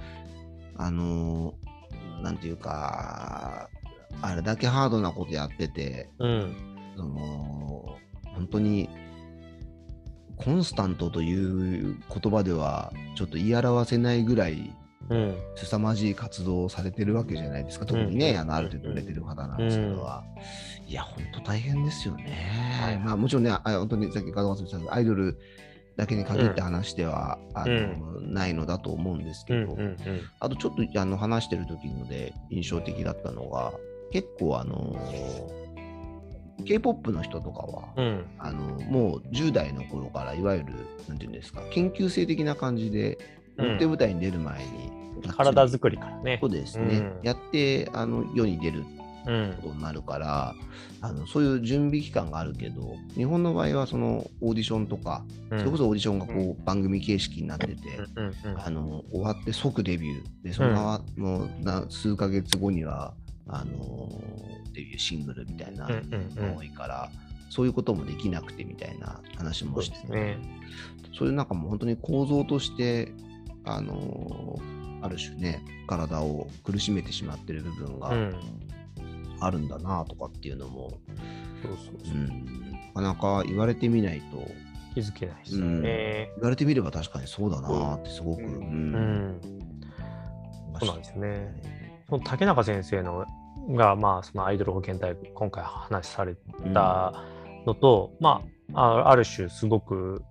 [0.76, 3.70] あのーなんていうか
[4.20, 6.56] あれだけハードなことやっててうん。
[6.96, 7.96] その
[8.34, 8.90] 本当に
[10.36, 14.79] コンスタントという言葉ではちょっと言い表せないぐらいうん。
[15.56, 17.86] 凄まじい活動をされてるわけじゃないですか。
[17.86, 20.24] 特にね、うんあのある程度売れてる方なんですけどは、
[20.86, 25.38] いや本当大変ですよね、まあもちろんねあ本当にさっき加藤さんがアイドル
[25.96, 29.66] だけに限って話では、あのないのだと思うんですうん。
[29.66, 29.96] けど、うん。
[30.38, 33.72] あとちょっとあの話してる時ので印象的だったのが
[34.10, 34.96] 結構あの
[36.64, 38.24] K-POP の人とかは、うん。
[38.38, 40.66] あのもう10代の頃からいわゆる
[41.08, 43.18] なんていうんですか研究生的な感じで
[43.58, 43.66] うん。
[43.72, 46.46] 表舞台に出る前に、体作りからねそ。
[46.46, 48.84] うですね、うんやってあの世に出る
[49.26, 49.68] うんこ。
[49.68, 50.54] とになるから
[51.02, 57.74] あのそういう準備期間があるけど日本の場合はそのオーディションとか、それこそオーディションがこう番組形式になってて、
[58.16, 58.26] うん。
[58.26, 58.60] うん。
[58.60, 63.14] あの終わって即デビューでそのままのな数ヶ月後には
[63.46, 64.08] あの
[64.74, 67.10] デビューシングルみたいなうんうんうんのが多いから、
[67.50, 70.38] そういうこともできなくてみたいな話もしてね。
[71.18, 73.12] そういうなんかもう本当に構造として
[73.64, 74.58] あの
[75.02, 78.36] ある種ね体を苦しめてしまってる部分がうん。
[79.40, 81.00] あるんだなとかっていうのも、
[81.62, 84.46] そうなかなか言われてみないと
[84.94, 86.30] 気づけないですよね。
[86.36, 88.94] 言われてみれば確かにそうだなってすごく、うんううん
[89.30, 89.40] ん。
[90.78, 91.62] そうなんですよね。
[92.08, 93.24] その竹中先生の
[93.70, 96.34] が、まあ、そのアイドル保健体今回話され
[96.74, 97.24] た
[97.66, 98.42] のと、ま
[98.74, 100.22] あ、あある種すごく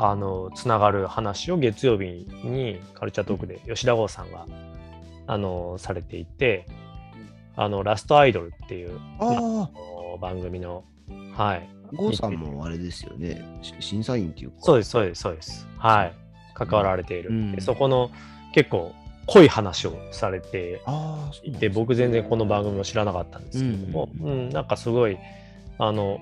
[0.00, 4.46] あのつながる話を月曜日にカルチャートークで吉田剛さんが
[5.26, 6.66] あのされていて
[7.56, 8.98] あのラストアイドルっていう
[10.20, 10.84] 番組の
[11.36, 11.68] はい。
[11.92, 14.56] 郷さんもあれですよね、し審査員っていうか。
[14.60, 15.66] そうですそうですそうです。
[15.78, 16.12] はい。
[16.54, 17.52] 関わられている、うん。
[17.52, 18.10] でそこの
[18.52, 18.92] 結構
[19.26, 20.82] 濃い話をされて
[21.44, 25.18] いて僕全然この番組を知らなかったんですけれども、ううんなんかすごい
[25.78, 26.20] あの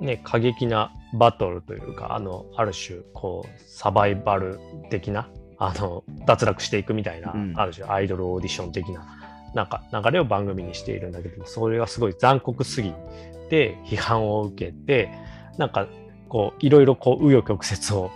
[0.00, 4.58] ね過激なバトルというかあのある種こうサバイバル
[4.90, 5.28] 的な
[5.58, 7.52] あの脱落していくみたいな、うん。
[7.56, 9.06] ある種アイドルオーディション的な
[9.54, 12.92] なんか流れを番組にしているんだけどそれがすごい残酷すぎ
[13.48, 15.10] て批判を受けて
[15.56, 15.88] なんか
[16.28, 18.10] こういろいろこう紆余曲折を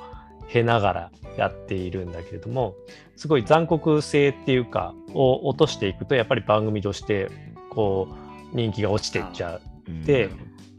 [0.48, 2.74] 経ながらやっているんだけれども
[3.16, 7.30] すごい残酷性っていうかを落としていくとやっぱり番組として
[7.70, 8.08] こ
[8.52, 10.04] う人気が落ちていっちゃううん。
[10.04, 10.28] で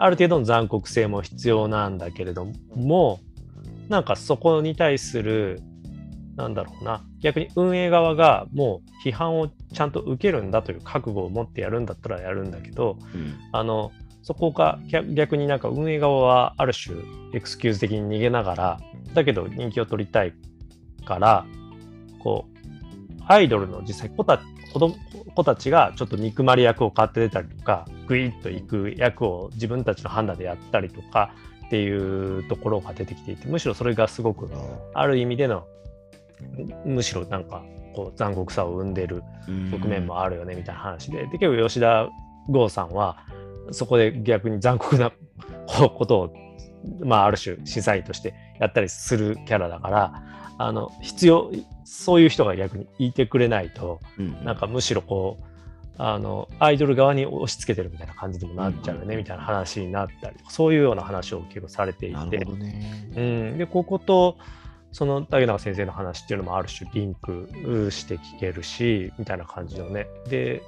[0.04, 3.20] ある程度の残酷性も必要なんだけれども
[3.88, 5.62] なんかそこに対する
[6.36, 7.04] なんだろうな。
[7.20, 13.38] 逆に運営側がもう批判をちゃんと受けるんだという覚悟を持ってやるんだったらやるんだけどうん。
[13.52, 13.92] あの
[14.24, 16.96] そこが逆逆になんか運営側はある種
[17.34, 18.80] エクスキューズ的に逃げながら
[19.14, 20.34] だけど人気を取りたい
[21.06, 21.46] から
[22.20, 24.42] こうアイドルの実際子た
[24.74, 24.96] 子供
[25.36, 31.34] 子たちがちょっと憎まれ役を買って出たりとかグイッといく役を自分たちの判断でやったりとか
[31.68, 34.50] っていうところが出てきていてむしろそれがすごく
[34.94, 35.66] ある意味での
[36.86, 39.24] むむしろなんかこう残酷さを生んでる
[39.72, 41.28] 側面もあるよねみたいな話で。
[41.28, 42.10] で結構吉田
[42.50, 43.18] 剛さんは
[43.72, 45.12] そこで逆に残酷な
[45.96, 46.34] ことを、
[47.02, 50.24] まあ、ある種審査員としてやったりするキャラだから
[50.58, 51.52] あの必要
[51.84, 54.46] そういう人が逆にいてくれないとうん。
[54.46, 55.46] なんかむしろこう
[55.98, 62.38] あのアイドル側に押し付けてるみたいな感じにもなっちゃうよね、みたいな話になったりそういうような話を結構されていて。
[62.38, 63.12] ね。
[63.16, 64.38] うん、でここと
[64.92, 70.08] その竹中先生の話っていうのもある種リンクして聞けるしみたいな感じのね。
[70.30, 70.62] で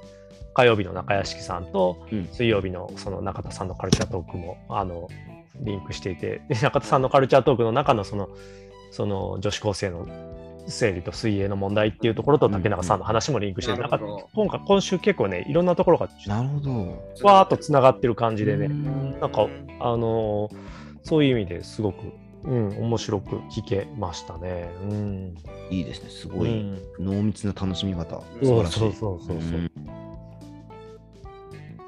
[0.54, 2.28] 火曜日の中屋敷さんとうん。
[2.32, 5.08] 水曜日のその中田さんのカルチャートークもあの
[5.60, 8.28] リンクしていてで中田さんのカルチャートークの中のその
[8.90, 10.06] その女子高生の
[10.66, 16.70] 生理と水泳の問題っていうところと竹中さんの話もリンクしてる、なんか今回今週結構ねいろんなところがなるほど。
[17.22, 19.46] わーっとつながってる感じでね、うんなんか、
[19.80, 20.56] あのー
[21.04, 21.98] そういう意味ですごく、
[22.44, 24.70] うん、面白く聞けましたね。
[24.84, 25.34] うん。
[25.70, 26.08] いいですね。
[26.08, 28.16] すうごいん、濃密な楽しみ方。
[28.16, 28.78] うん素晴らしい。
[28.78, 29.70] そうそうそうそううん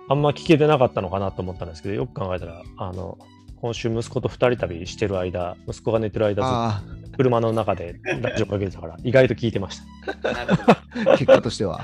[0.09, 3.18] あんま聞けてなかったのかなと思ったんですけど、よく考えたら、あの、
[3.61, 9.81] 今週息子と二人旅してる間、息子が寝てる間、ずっあと車の中でラジオかけてたから、意外と聞いてまし
[10.23, 11.12] た。
[11.12, 11.81] 結果としては。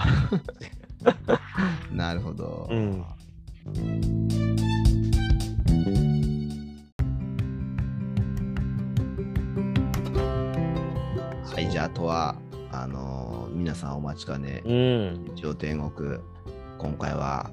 [1.91, 2.69] なるほど。
[2.71, 3.05] うん。
[11.45, 12.37] はい、じゃあ、あとは、
[12.71, 15.35] あのー皆さんお待ちかね、うん。
[15.37, 16.19] 日曜天国、
[16.79, 17.51] 今回は、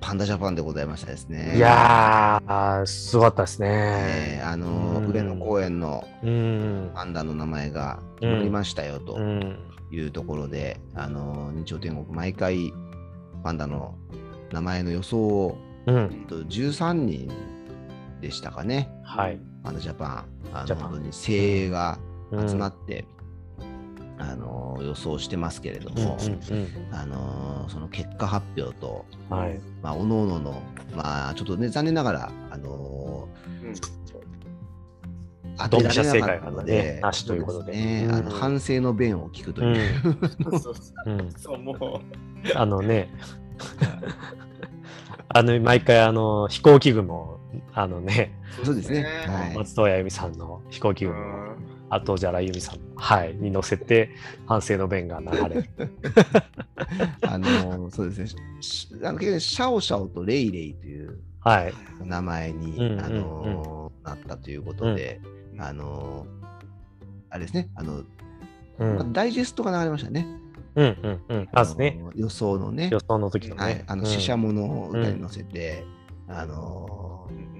[0.00, 1.54] パンダジャパンでございましたですね。
[1.56, 4.40] いやー、すごかったですえね。
[4.44, 6.90] ーあのーうん上野公園のうん。
[6.94, 9.58] パンダの名前が決まりましたよとうん。
[9.90, 12.72] いうところで、あのー日曜天国、毎回
[13.42, 13.96] パンダの
[14.52, 15.96] 名前の予想を、うん。
[16.12, 17.30] えっと13人
[18.20, 19.40] でしたかね、はい。
[19.64, 21.98] パンダジャパン、あジャパンの本当に精鋭が
[22.30, 23.04] うん集まって、
[24.18, 26.68] あのー予想してますけれどうんも、うん。
[26.94, 29.38] あのーその結果発表と、うん。
[29.38, 29.60] はい。
[29.82, 30.62] まあ、おののの、
[30.94, 33.28] まあ、ちょっとね、残念ながら、あの
[33.62, 33.70] うん。
[33.70, 33.74] ー
[35.60, 37.72] 当てられなかったので、なしということで。
[37.72, 38.04] そね。
[38.08, 38.14] うん。
[38.14, 40.00] あの反省の弁を聞くとうんいう、
[40.60, 41.30] そうそう うん。
[41.36, 42.56] そうもう。
[42.56, 43.10] あのね、
[45.28, 47.40] あの、毎回、あの、飛行機雲も、
[47.74, 48.32] あのね、
[48.64, 49.02] そうですね。
[49.26, 49.56] はい。
[49.56, 51.18] 松任谷由実さんの飛行機う雲
[51.90, 54.10] あと、じゃら由美さん、はい、に乗せて、
[54.46, 55.70] 反省の弁が流れる。
[57.26, 58.42] あのーそうですね。
[58.60, 61.72] しあの結局シャオシャオとレイレイというはい。
[62.04, 65.20] 名前に、うんうんうんあのーなったということで、
[65.58, 66.46] あのー
[67.30, 68.02] あれですね、あの、
[68.78, 69.12] うん。
[69.12, 70.26] ダイジェストが流れましたね。
[70.76, 71.48] うんうんうん。
[71.52, 73.62] まずね、あのー予想のね予、想の時のね。
[73.64, 75.84] はい、あの、うん死者ものを歌に乗せて、
[76.28, 77.57] あのー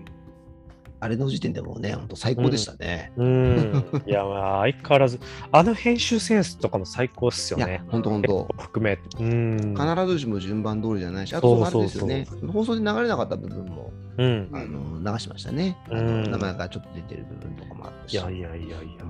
[1.00, 3.12] あれの時点でもうね、本当最高でしたね。
[3.16, 3.84] うん。
[4.06, 5.20] いや、まあ、相変わらず、
[5.52, 8.48] あの編集センスとかも最高っすよいやね。、本当本当。
[8.58, 8.98] 含め。
[9.18, 9.74] うん。
[9.76, 14.50] 必ずしも順番通りじゃないし、あとあれですよねそうそう、放送で流れなかった部分もうん。
[14.52, 15.76] あの流しましたね。
[15.90, 18.14] あうんの名前がちょっと出てる部分とかもあったし。
[18.14, 19.04] いやいやいやいや。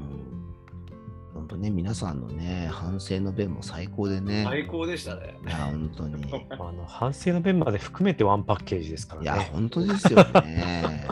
[1.39, 4.45] 本当ね、皆さんのね、反省の弁も最高でね。
[4.45, 5.39] 最高でしたね。
[5.47, 6.47] いや、本当に。
[6.51, 9.51] あの反省の弁まで含めてワンパッケージですからいや、ね。
[9.53, 11.07] 本当ですよね。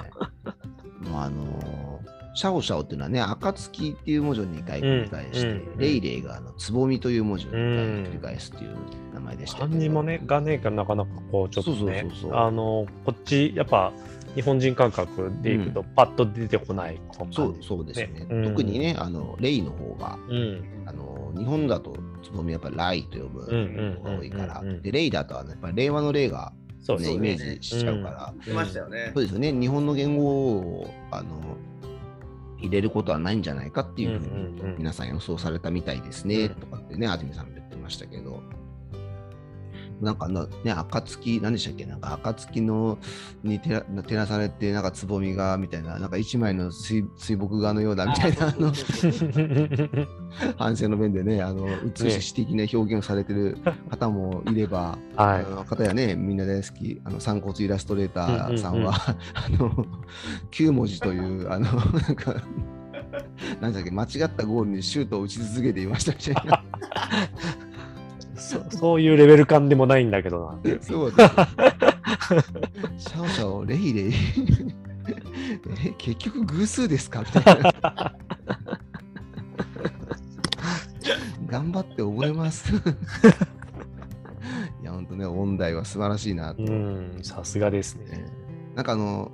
[1.06, 2.00] もうあの
[2.34, 5.56] シャオシャオっていうのはね、暁っていう文字を2回繰り返して、うん。
[5.56, 8.76] うんレイレイがあのつぼみという文字を2回うん繰り返すっていう
[9.14, 9.68] 名前でしたけど。
[9.70, 13.92] 漢字もね、がね、なかなかこう、ちょっとねそうそうそうそう、あの、こっち、やっぱ、
[14.34, 18.26] 日本人感覚でいくと、パッと出てこないこのそうそうですね。
[18.28, 18.44] うん。
[18.44, 20.76] 特にね、あのレイの方が、うん。
[20.84, 27.12] あの日本だとつぼみはやっぱりライと呼ぶうんうんのが多いから、うんうんうんでレイだとあのやっぱり令和のレイが、ね、そうね。
[27.12, 29.24] イメージしちゃうから、出ましたよねそう。
[29.24, 31.56] ですよね、日本の言語をあの
[32.58, 38.35] 入れることはないんじゃないかっていうふううんうんうんに皆さん予想されたみたいですね、うんとかってね、安住さんも言ってましたけど。
[40.00, 41.86] なんかなね、暁、何でしたっけ？
[41.86, 42.98] なんか暁の
[43.42, 48.72] に照ら照らされて、なんかつぼみがみたいな、なんか一枚の水水墨画のようだみたいな、あの
[50.56, 51.66] 反省の面でね、あの
[51.98, 53.56] 美し的な表現をされてる
[53.90, 55.44] 方もいれば、 はい。
[55.46, 58.94] あの方やね、みんな大好き、あの散骨イラストレーターさんは、
[59.34, 59.86] あの
[60.50, 62.34] 9文字という、あのなんか、
[63.60, 66.64] なんだっけ、間違ったゴールにシュートを打ち続けていましたみたいな。
[68.36, 70.76] そそういうレベル感でもないんだけどな。
[70.82, 71.30] そうです。
[72.98, 74.12] シャオシャオ、レイレイ。
[75.84, 77.20] え、結局偶数ですか？
[77.20, 77.72] みたいな。
[81.46, 82.74] 頑張って覚えます。
[84.82, 86.62] いや、本当ね、音大は素晴らしいなと。
[86.62, 88.04] うん、さすがですね。
[88.06, 88.26] ね
[88.74, 89.30] なんかあの、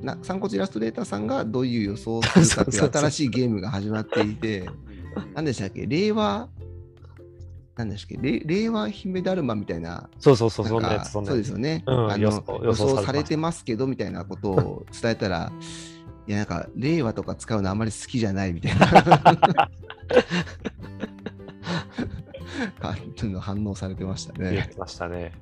[0.00, 4.66] な散骨イラストレーターさんがどういう予想をするかっていう新しいゲームが始まっていて、
[5.34, 5.86] 何でしたっけ？
[5.86, 6.48] 令和、
[7.80, 11.24] なんでしたっけ、れ令和姫だるまみたいな、そうそうそう、そんなやつ、そう。
[11.24, 11.82] ですよね。
[11.86, 12.30] うんあの予
[12.74, 15.52] 想されてますけどみたいなことを伝えたら、
[16.26, 18.86] いや、なんか、令和とか使うのあんまり好きじゃないみたいな
[22.78, 24.52] 感じの反応されてましたね。
[24.52, 25.32] 言ってましたね。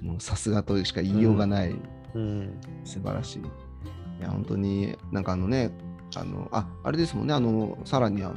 [0.00, 1.76] もうさすがとしか言いようがない、
[2.14, 2.58] うん。
[2.84, 3.38] 素晴らしい。
[3.40, 5.70] いや、本当になんかあのね、
[6.18, 8.34] あの、あ、あれですもんね、あの、さらにあの、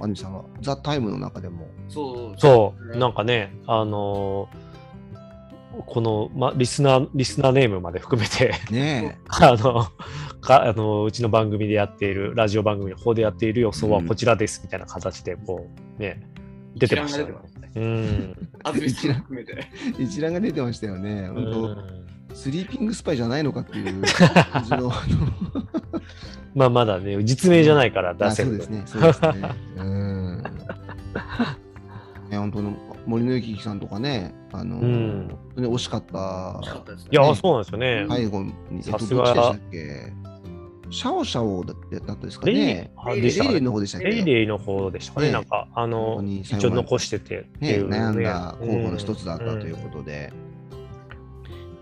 [0.00, 2.38] アニメさんは、ザ・タイムの中でも、そう。
[2.38, 4.68] そう、なんか、かね、あのー
[5.86, 9.86] この、ま、リスナー、リスナーネームまで含めて、ね あの、
[10.40, 15.68] かあのうちの番組でやっている、ラジオ番組の方でやっている予想はこちらですみたいな形で、こ
[15.98, 16.20] う、ね、
[16.74, 17.82] 出てました一覧がよ出てますね。
[17.82, 18.48] うん。
[18.64, 19.66] あずみさん含めて。
[19.98, 21.28] え、一覧が出てましたよね。
[21.28, 24.02] 本当、うんスリーピングスパイじゃないのかっていう。
[24.52, 25.02] 感じの、あ
[26.54, 28.48] まあ、まだね、実名じゃないからの出せる。
[28.48, 29.30] あそうですね、そうですね。
[29.76, 30.42] うん。
[32.30, 32.72] 本当の
[33.06, 35.28] 森のゆきさんとかね、あの、うん。
[35.28, 36.60] 本当に惜しかった。
[37.10, 38.06] いや、ねそうなんですよね。
[38.08, 39.24] 最後に、えっと、さすが。
[39.24, 40.12] どっちでしたっけ？
[40.90, 42.90] シャオシャオだってだったですかね。
[43.08, 44.06] レイレイの方でしたっけ？
[44.06, 50.32] レイレイの方でしたかね、ねなんか、あこの一応残しててってね、いうね悩んだ候補の一つだったということで、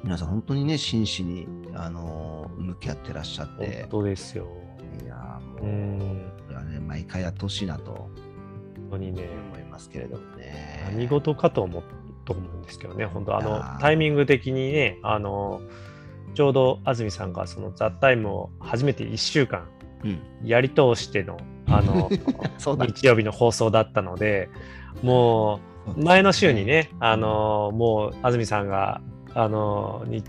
[0.06, 4.46] 皆さん本当にね、真摯に、あのー向き合ってらっしゃっ本て、当ですよ。
[5.02, 7.92] いやもう、ん、これはね、毎回やってほしいなと。
[7.92, 8.10] 本
[8.92, 10.84] 当にね、思いますけれどもね。
[10.92, 11.82] 何事かと思う
[12.24, 15.60] と思うんですけどね、本当あのタイミング的にね、あの
[16.34, 19.66] ちょうど安住さんがそのザ・タイムを初めて1週間
[20.04, 21.36] うん、やり通しての
[21.66, 22.10] あの
[22.58, 22.86] そうだ。
[22.86, 24.50] 日曜日の放送だったので、
[25.02, 25.58] も
[25.96, 29.00] う前の週にね、あのもう安住さんが
[29.36, 30.24] あのに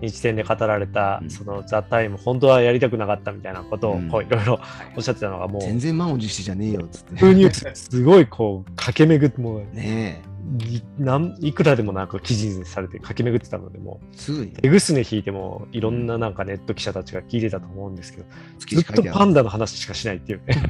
[0.00, 1.30] 日天で語られた、うん。
[1.30, 4.08] そのザ・タイム、本当はやりたくなかったみたいなことをうん。
[4.08, 4.44] こういろい。
[4.44, 4.60] ろ
[4.96, 7.74] おっしゃってたのが、もう、全然満を持してじゃねえよっつって。
[7.74, 10.37] すごいこう駆け巡って、もうねい
[10.98, 14.06] なんいくらでもなんか記事にされて駆け巡ってたので、もう
[14.60, 18.26] 手ぐすね引いてもいろんななんかネット記者たちが聞いてたと思うんですけど、
[18.58, 19.02] 月ずっと。
[19.02, 20.54] パンダの話しかしないっていうね。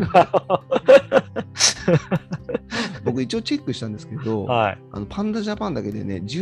[3.04, 4.78] 僕一応チェックしたんですけど、はい。
[4.92, 6.38] あのパンダジャパンだけでね、10時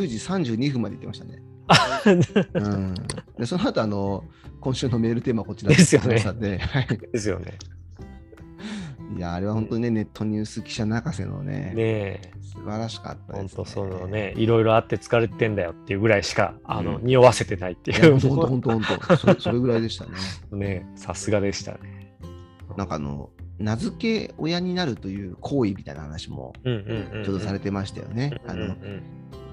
[0.56, 1.42] 32分まで言ってましたね。
[2.54, 2.94] うん、
[3.38, 4.24] でその後あの
[4.60, 6.22] 今週のメールテーマはこちらですよね
[7.12, 7.58] ですよね。
[9.14, 12.32] いや、あれは本当にね、ネットニュース記者泣かせのね、ねえ。
[12.42, 13.56] 素晴らしかったです、ね。
[13.56, 18.18] 本当そのね、いろいろあって疲れてんだよっていうぐらいしか、あの、うん匂わせてないっていう。
[18.18, 20.12] 本当本当本当 それぐらいでしたね。
[20.52, 22.16] ね、さすがでしたね。
[22.76, 26.52] なんかあの、名付け親になるという行為みたいな話も。
[26.64, 28.40] ちょっとされてましたよね。
[28.46, 28.76] あの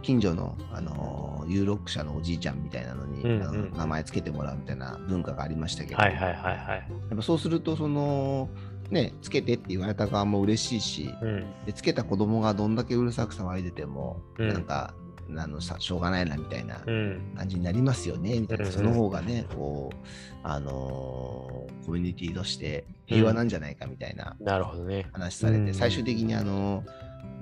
[0.04, 6.91] 近所のあの有力者のおじいちゃんみたいなのに、うんうんあの名前つけてもらうみたいな文化がありましたけど、はいはいはいはい。
[7.10, 8.49] やっぱそうすると、その、
[8.92, 11.46] ね、つけてって言われた側も嬉しいし、うん。
[11.66, 14.94] でつけた子供がどんだけうるさく騒いでても、うんなんか
[15.36, 17.34] あのさしょうがないなみたいなうん。
[17.36, 19.98] 感じになりますよねみたいな、その方がねこう
[20.44, 25.08] あのーコミュニティとして平和なんじゃないかみたいななるほどね。
[25.12, 26.84] 話されて、うん最終的にあの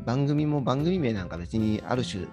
[0.05, 2.25] 番組も番組名なんか別にある種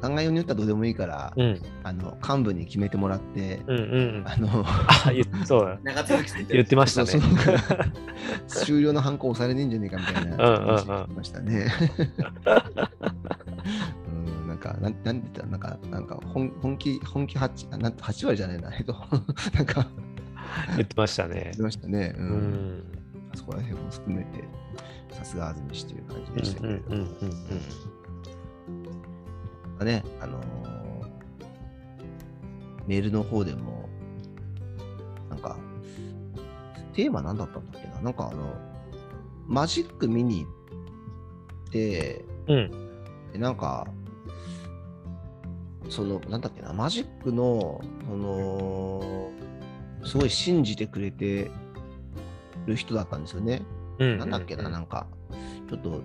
[0.00, 1.60] 考えようによったらどうでもいいから、うん。
[1.82, 3.80] あの幹部に決めてもらって、うんう
[4.22, 4.24] ん。
[4.26, 5.78] あのあ、言っそうだ。
[5.82, 7.10] 長続きする言ってましたね。
[8.46, 11.66] 終了のハンコ押されねえんじゃねえかみたいなうんうんうん話してましたね。
[14.08, 14.12] う
[14.44, 18.94] ん、なんか、なんなんて言ったら、なんか、なんか本本気、本気8、あなん8割じゃないな、えっと、
[19.54, 19.86] なんか、
[20.76, 21.62] 言ってましたね言って。
[21.62, 22.14] ましたね。
[22.16, 22.20] う。
[22.20, 22.82] うんん。
[23.32, 24.42] あそこら辺も含めて、
[25.12, 26.80] さすが安住氏という感じうんでしたけれど。
[26.86, 27.10] うんうんうんうん
[29.84, 30.50] ね、あのー
[32.86, 33.88] メールの方でも、
[35.28, 35.56] なんか、
[36.92, 38.00] テーマ何だったんだっけな？
[38.00, 38.52] なんかあの、
[39.46, 40.48] マジック見に行
[41.68, 42.70] って、うん。
[43.32, 43.86] でなんか、
[45.88, 49.30] その、なんだっけな、マジックの、その、
[50.04, 51.48] すごい信じてくれて
[52.66, 53.62] る人だったんですよね。
[54.00, 54.18] うん。
[54.18, 55.06] なんだっけな、なんか、
[55.68, 56.02] ちょっと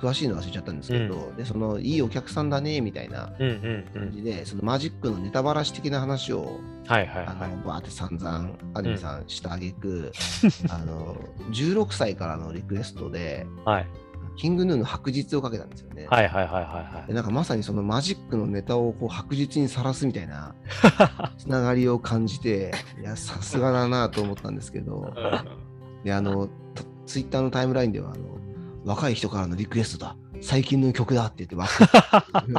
[0.00, 4.08] 詳しいの忘れちゃったんですけど、で、その、いいお客さんだね、みたいなうんうんうん。
[4.08, 7.50] 感じで、そのマジックのネタバラシ的な話を、はいはいあの、はい。
[7.64, 10.12] バーって散々、アニメさんしたあげく、
[10.70, 11.16] あの、
[11.50, 13.86] 16歳からのリクエストで、はい
[14.36, 16.06] キングヌーの白日をかけたんですよね。
[16.10, 20.54] はいはいはいはいはでなんかまさにそのマジックのネタをこう白日にさらすみたいな
[21.38, 25.14] つながりを感じて、いや、さすがだなと思ったんですけど、
[26.04, 26.48] で、あの、
[27.06, 28.38] ツイッターのタイムラインでは、あの、
[28.84, 32.52] 若い人からのリクエストだ、最近の曲だって言ってわかい。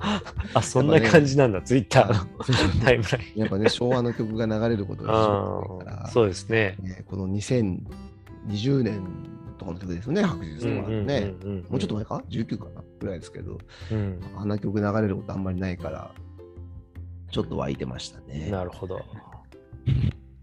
[0.54, 3.40] あ、そんな感じなんだ、ツイッターのタイムライン。
[3.40, 6.76] やっぱね、昭和の曲が流れることがそうですね。
[6.80, 9.02] ね、この2020年
[9.58, 11.34] とかの曲ですよね、白日とかね。
[11.68, 13.58] もうちょっと前か ?19 かなぐらいですけど、
[13.90, 16.10] うんあんな曲流れることあんまりないから、
[17.30, 18.48] ちょっと湧いてましたね。
[18.50, 19.00] なるほど。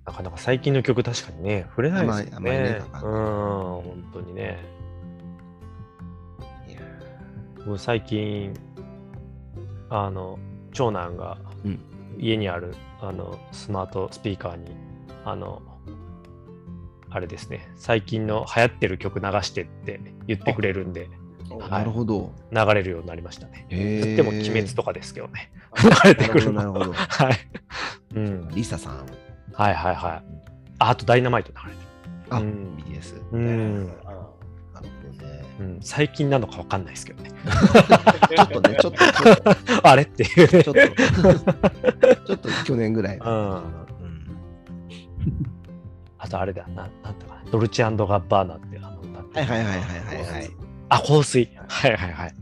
[0.05, 2.51] なかなか最近の曲確かにね、触れないですよね。
[2.51, 4.57] ねうん、本当にね。
[7.65, 8.53] もう最近、
[9.89, 10.37] あの、
[10.73, 11.79] 長男がうん
[12.19, 14.75] 家にある、あのスマートスピーカーに、
[15.25, 15.61] あの、
[17.09, 21.09] あれですね、最近の流行ってる曲流してって言ってくれるんで、はい
[21.69, 22.31] なるほど。
[22.51, 23.67] 流れるようになりましたね。
[23.69, 25.51] へー言っても鬼滅とかですけどね。
[25.83, 27.33] 流れてくるなるほど はい。
[28.15, 28.49] うん。
[28.49, 29.05] リサさん。
[29.53, 30.23] はいはいはい。
[30.79, 31.81] ああとダイナマイト流れて
[32.29, 33.15] あ、うん BTS。
[33.15, 33.21] る。
[33.31, 33.87] うん。
[33.87, 34.83] なるほ
[35.19, 35.43] どね。
[35.59, 37.31] うん、最近なのかわかんないですけどね。
[38.35, 40.63] ちょっとね、ちょっと、あれっていうね。
[40.63, 40.81] ちょっと、
[42.25, 43.17] ちょっと去年ぐらい。
[43.17, 43.83] うんうん
[46.23, 47.51] あとあれだ、ななんとかな。
[47.51, 50.49] ドルチェガッバーナってあの歌ってはいはいはいはいはいはい。
[50.87, 51.49] あ、香水。
[51.67, 52.35] はいはいはい。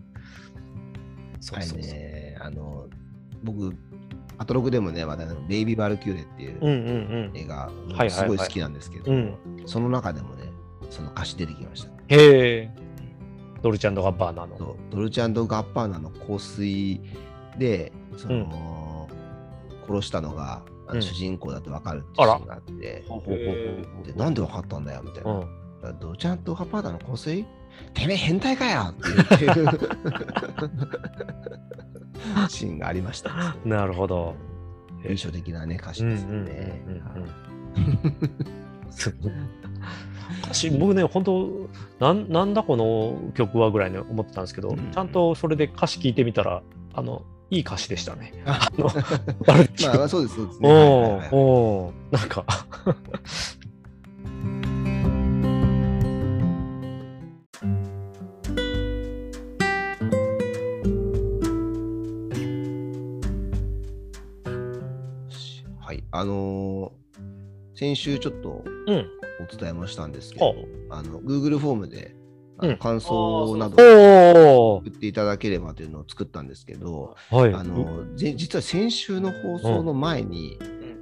[1.39, 1.91] そはいうそうそう。
[1.91, 2.85] ね、あの、
[3.43, 3.75] 僕、
[4.41, 7.69] アトログでもね、話題のベイビー・バルキューレっていううんうん映画、
[8.09, 9.37] すごい好きなんですけど、うん。
[9.67, 10.51] その中でもね、
[10.89, 11.89] その歌詞出てきました。
[12.07, 12.71] へえ。
[13.61, 14.75] ドルチェガッバーナの。
[14.89, 16.99] ドルチェガッパーナの香水
[17.59, 19.07] で、その、
[19.87, 23.51] 殺したのが主人公だって分かるってシーンがあって、ほうほうほうほ
[24.01, 25.31] うでなんで分かったんだよみたいな。
[25.33, 25.35] う
[25.93, 25.99] ん。
[25.99, 27.45] ドルチェガッパーナの香水？
[27.93, 29.67] てめえ変態かよって言ってる
[32.49, 34.35] シーンがありました、 なるほど。
[35.07, 36.81] 印象的なね、歌詞ですね。
[40.43, 41.69] 歌詞僕ね、本当
[41.99, 44.91] なんなんだこの曲はぐらいに思ってたんですけど、うん。
[44.91, 46.61] ちゃんとそれで歌詞聞いてみたら、
[46.93, 48.33] あの、いい歌詞でしたね。
[48.45, 50.69] ああの、まあ、そうです、そうですね。
[51.31, 52.17] おおー。
[52.17, 52.45] なんか
[67.81, 69.07] 先週ちょっとうん。
[69.41, 72.15] お伝えもしたんですけほど、あの Google フォームで
[72.59, 72.77] あのうん。
[72.77, 77.53] 感想などお送っていただければというのを作ったんですけど、おはい。
[77.53, 80.59] あのぜ実は先週の放送の前に、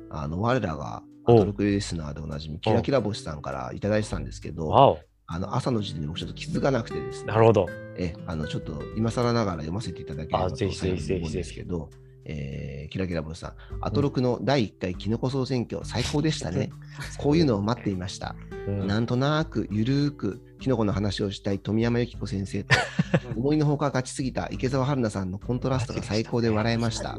[0.10, 4.98] あの我らがアおトロクリスナーでおなじみ、キラキラ星さんからいただいてたんですけど。
[5.32, 7.68] あの朝の時点で僕ちょっと気づかなくてですね、なるほど。
[7.98, 11.92] えあのちょっと今更ながら読ませていただければと思うんですけど、
[12.30, 16.72] えーキラキラボルさん、アトロクの第1回キノコ総選挙、最高でしたね。
[17.18, 18.36] こういうのを待っていました。
[18.68, 22.76] うんなんとなくゆるーくキノコの話をしたい富山由紀子先生と
[23.36, 27.16] 思いのほか勝ちすぎた池澤春菜さんのコントラストが最高で笑えました。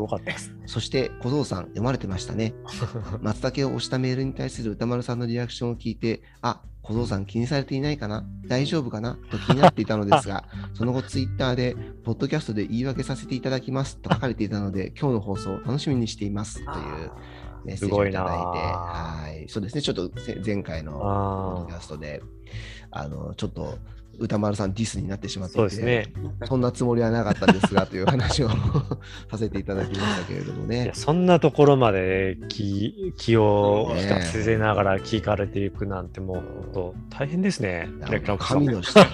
[0.66, 2.55] そして小僧さん読まれてましたね。
[3.20, 8.24] 松茸を押したメールに対する歌丸さんのリアクションを聞いて、あ小僧さん気にされていないかな？
[8.47, 9.18] 大丈夫かな？
[9.30, 17.11] と気になっていたのですが、 その後ツイッターで、ポッドキャストで言い訳させていただきますと書かれていたので、今日の放送楽しみにしていますという
[17.65, 22.23] メッセージをいただいて、はい、そうですね、ちょっとせ前回のポッあドキャストで、
[22.91, 23.79] あの、ちょっと
[24.21, 26.13] 歌丸さんディスになってしまってそうですね。
[26.45, 28.51] そんなつもりはなかったんですがという話を
[29.31, 30.91] させていただきましたけれどもね。
[30.95, 36.45] そんなところまで気気を利かせながら聞かれていくなんてもう本
[36.75, 37.89] 当大変ですね。
[38.39, 39.07] 神の下。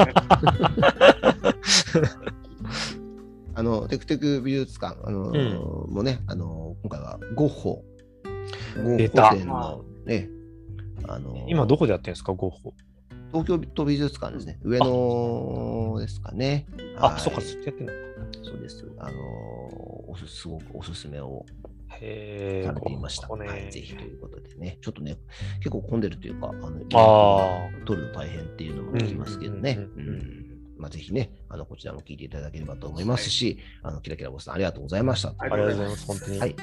[3.54, 7.84] あの、テクテク美術館、あのーもね、あのー今回はゴッホ。
[8.96, 10.28] 出たのね、
[11.08, 12.74] あのー今どこでやってるんですか、ゴッホ。
[13.32, 14.58] 東京都美術館ですね。
[14.62, 16.66] 上野ですかね。
[16.98, 17.92] あ、はいそっか、そっちやってんの
[18.42, 18.84] そうです。
[18.98, 19.16] あのー
[20.08, 21.44] おすすごくおすすめを
[21.88, 22.66] へえ。
[22.66, 23.28] されていました。
[23.36, 25.18] ねはい、ぜひということでね、ちょっとね、
[25.58, 29.78] 結構混んでるというか、あのあ撮るの大変っていうのも聞きますけどね。
[29.96, 30.46] うんうんうんうん
[30.78, 35.34] まあ、ぜひね、あのこちらも聞いていただければと思いますし、あのキラキラボスさんありがとうございました。
[35.38, 36.38] ありがとうございます、本当に。
[36.38, 36.56] はい。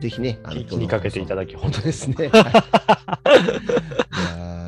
[0.00, 2.14] ぜひね、あの気気にかけていただき本当ですね。
[2.16, 2.42] はいいや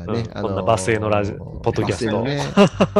[0.05, 2.93] ーねうんこんなバスへのラジポッドキャストね、 またこ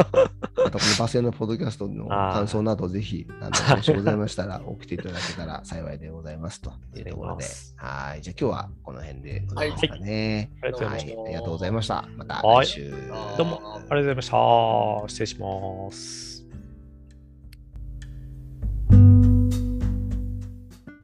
[0.63, 0.69] の
[0.99, 7.45] バスへのポッドキャストの感想など、ぜひ、あの、もしございましたら、送っていただけたら幸いでございますと いうところで。
[7.78, 8.21] はい。
[8.21, 10.51] じゃあ今日はこの辺でございますかね。
[10.61, 11.25] ありがとうございましはい。
[11.25, 12.05] ありがとうございました。
[12.17, 12.91] またはい来週。
[13.38, 15.07] どうもありがとうございました。
[15.07, 16.36] 失礼します。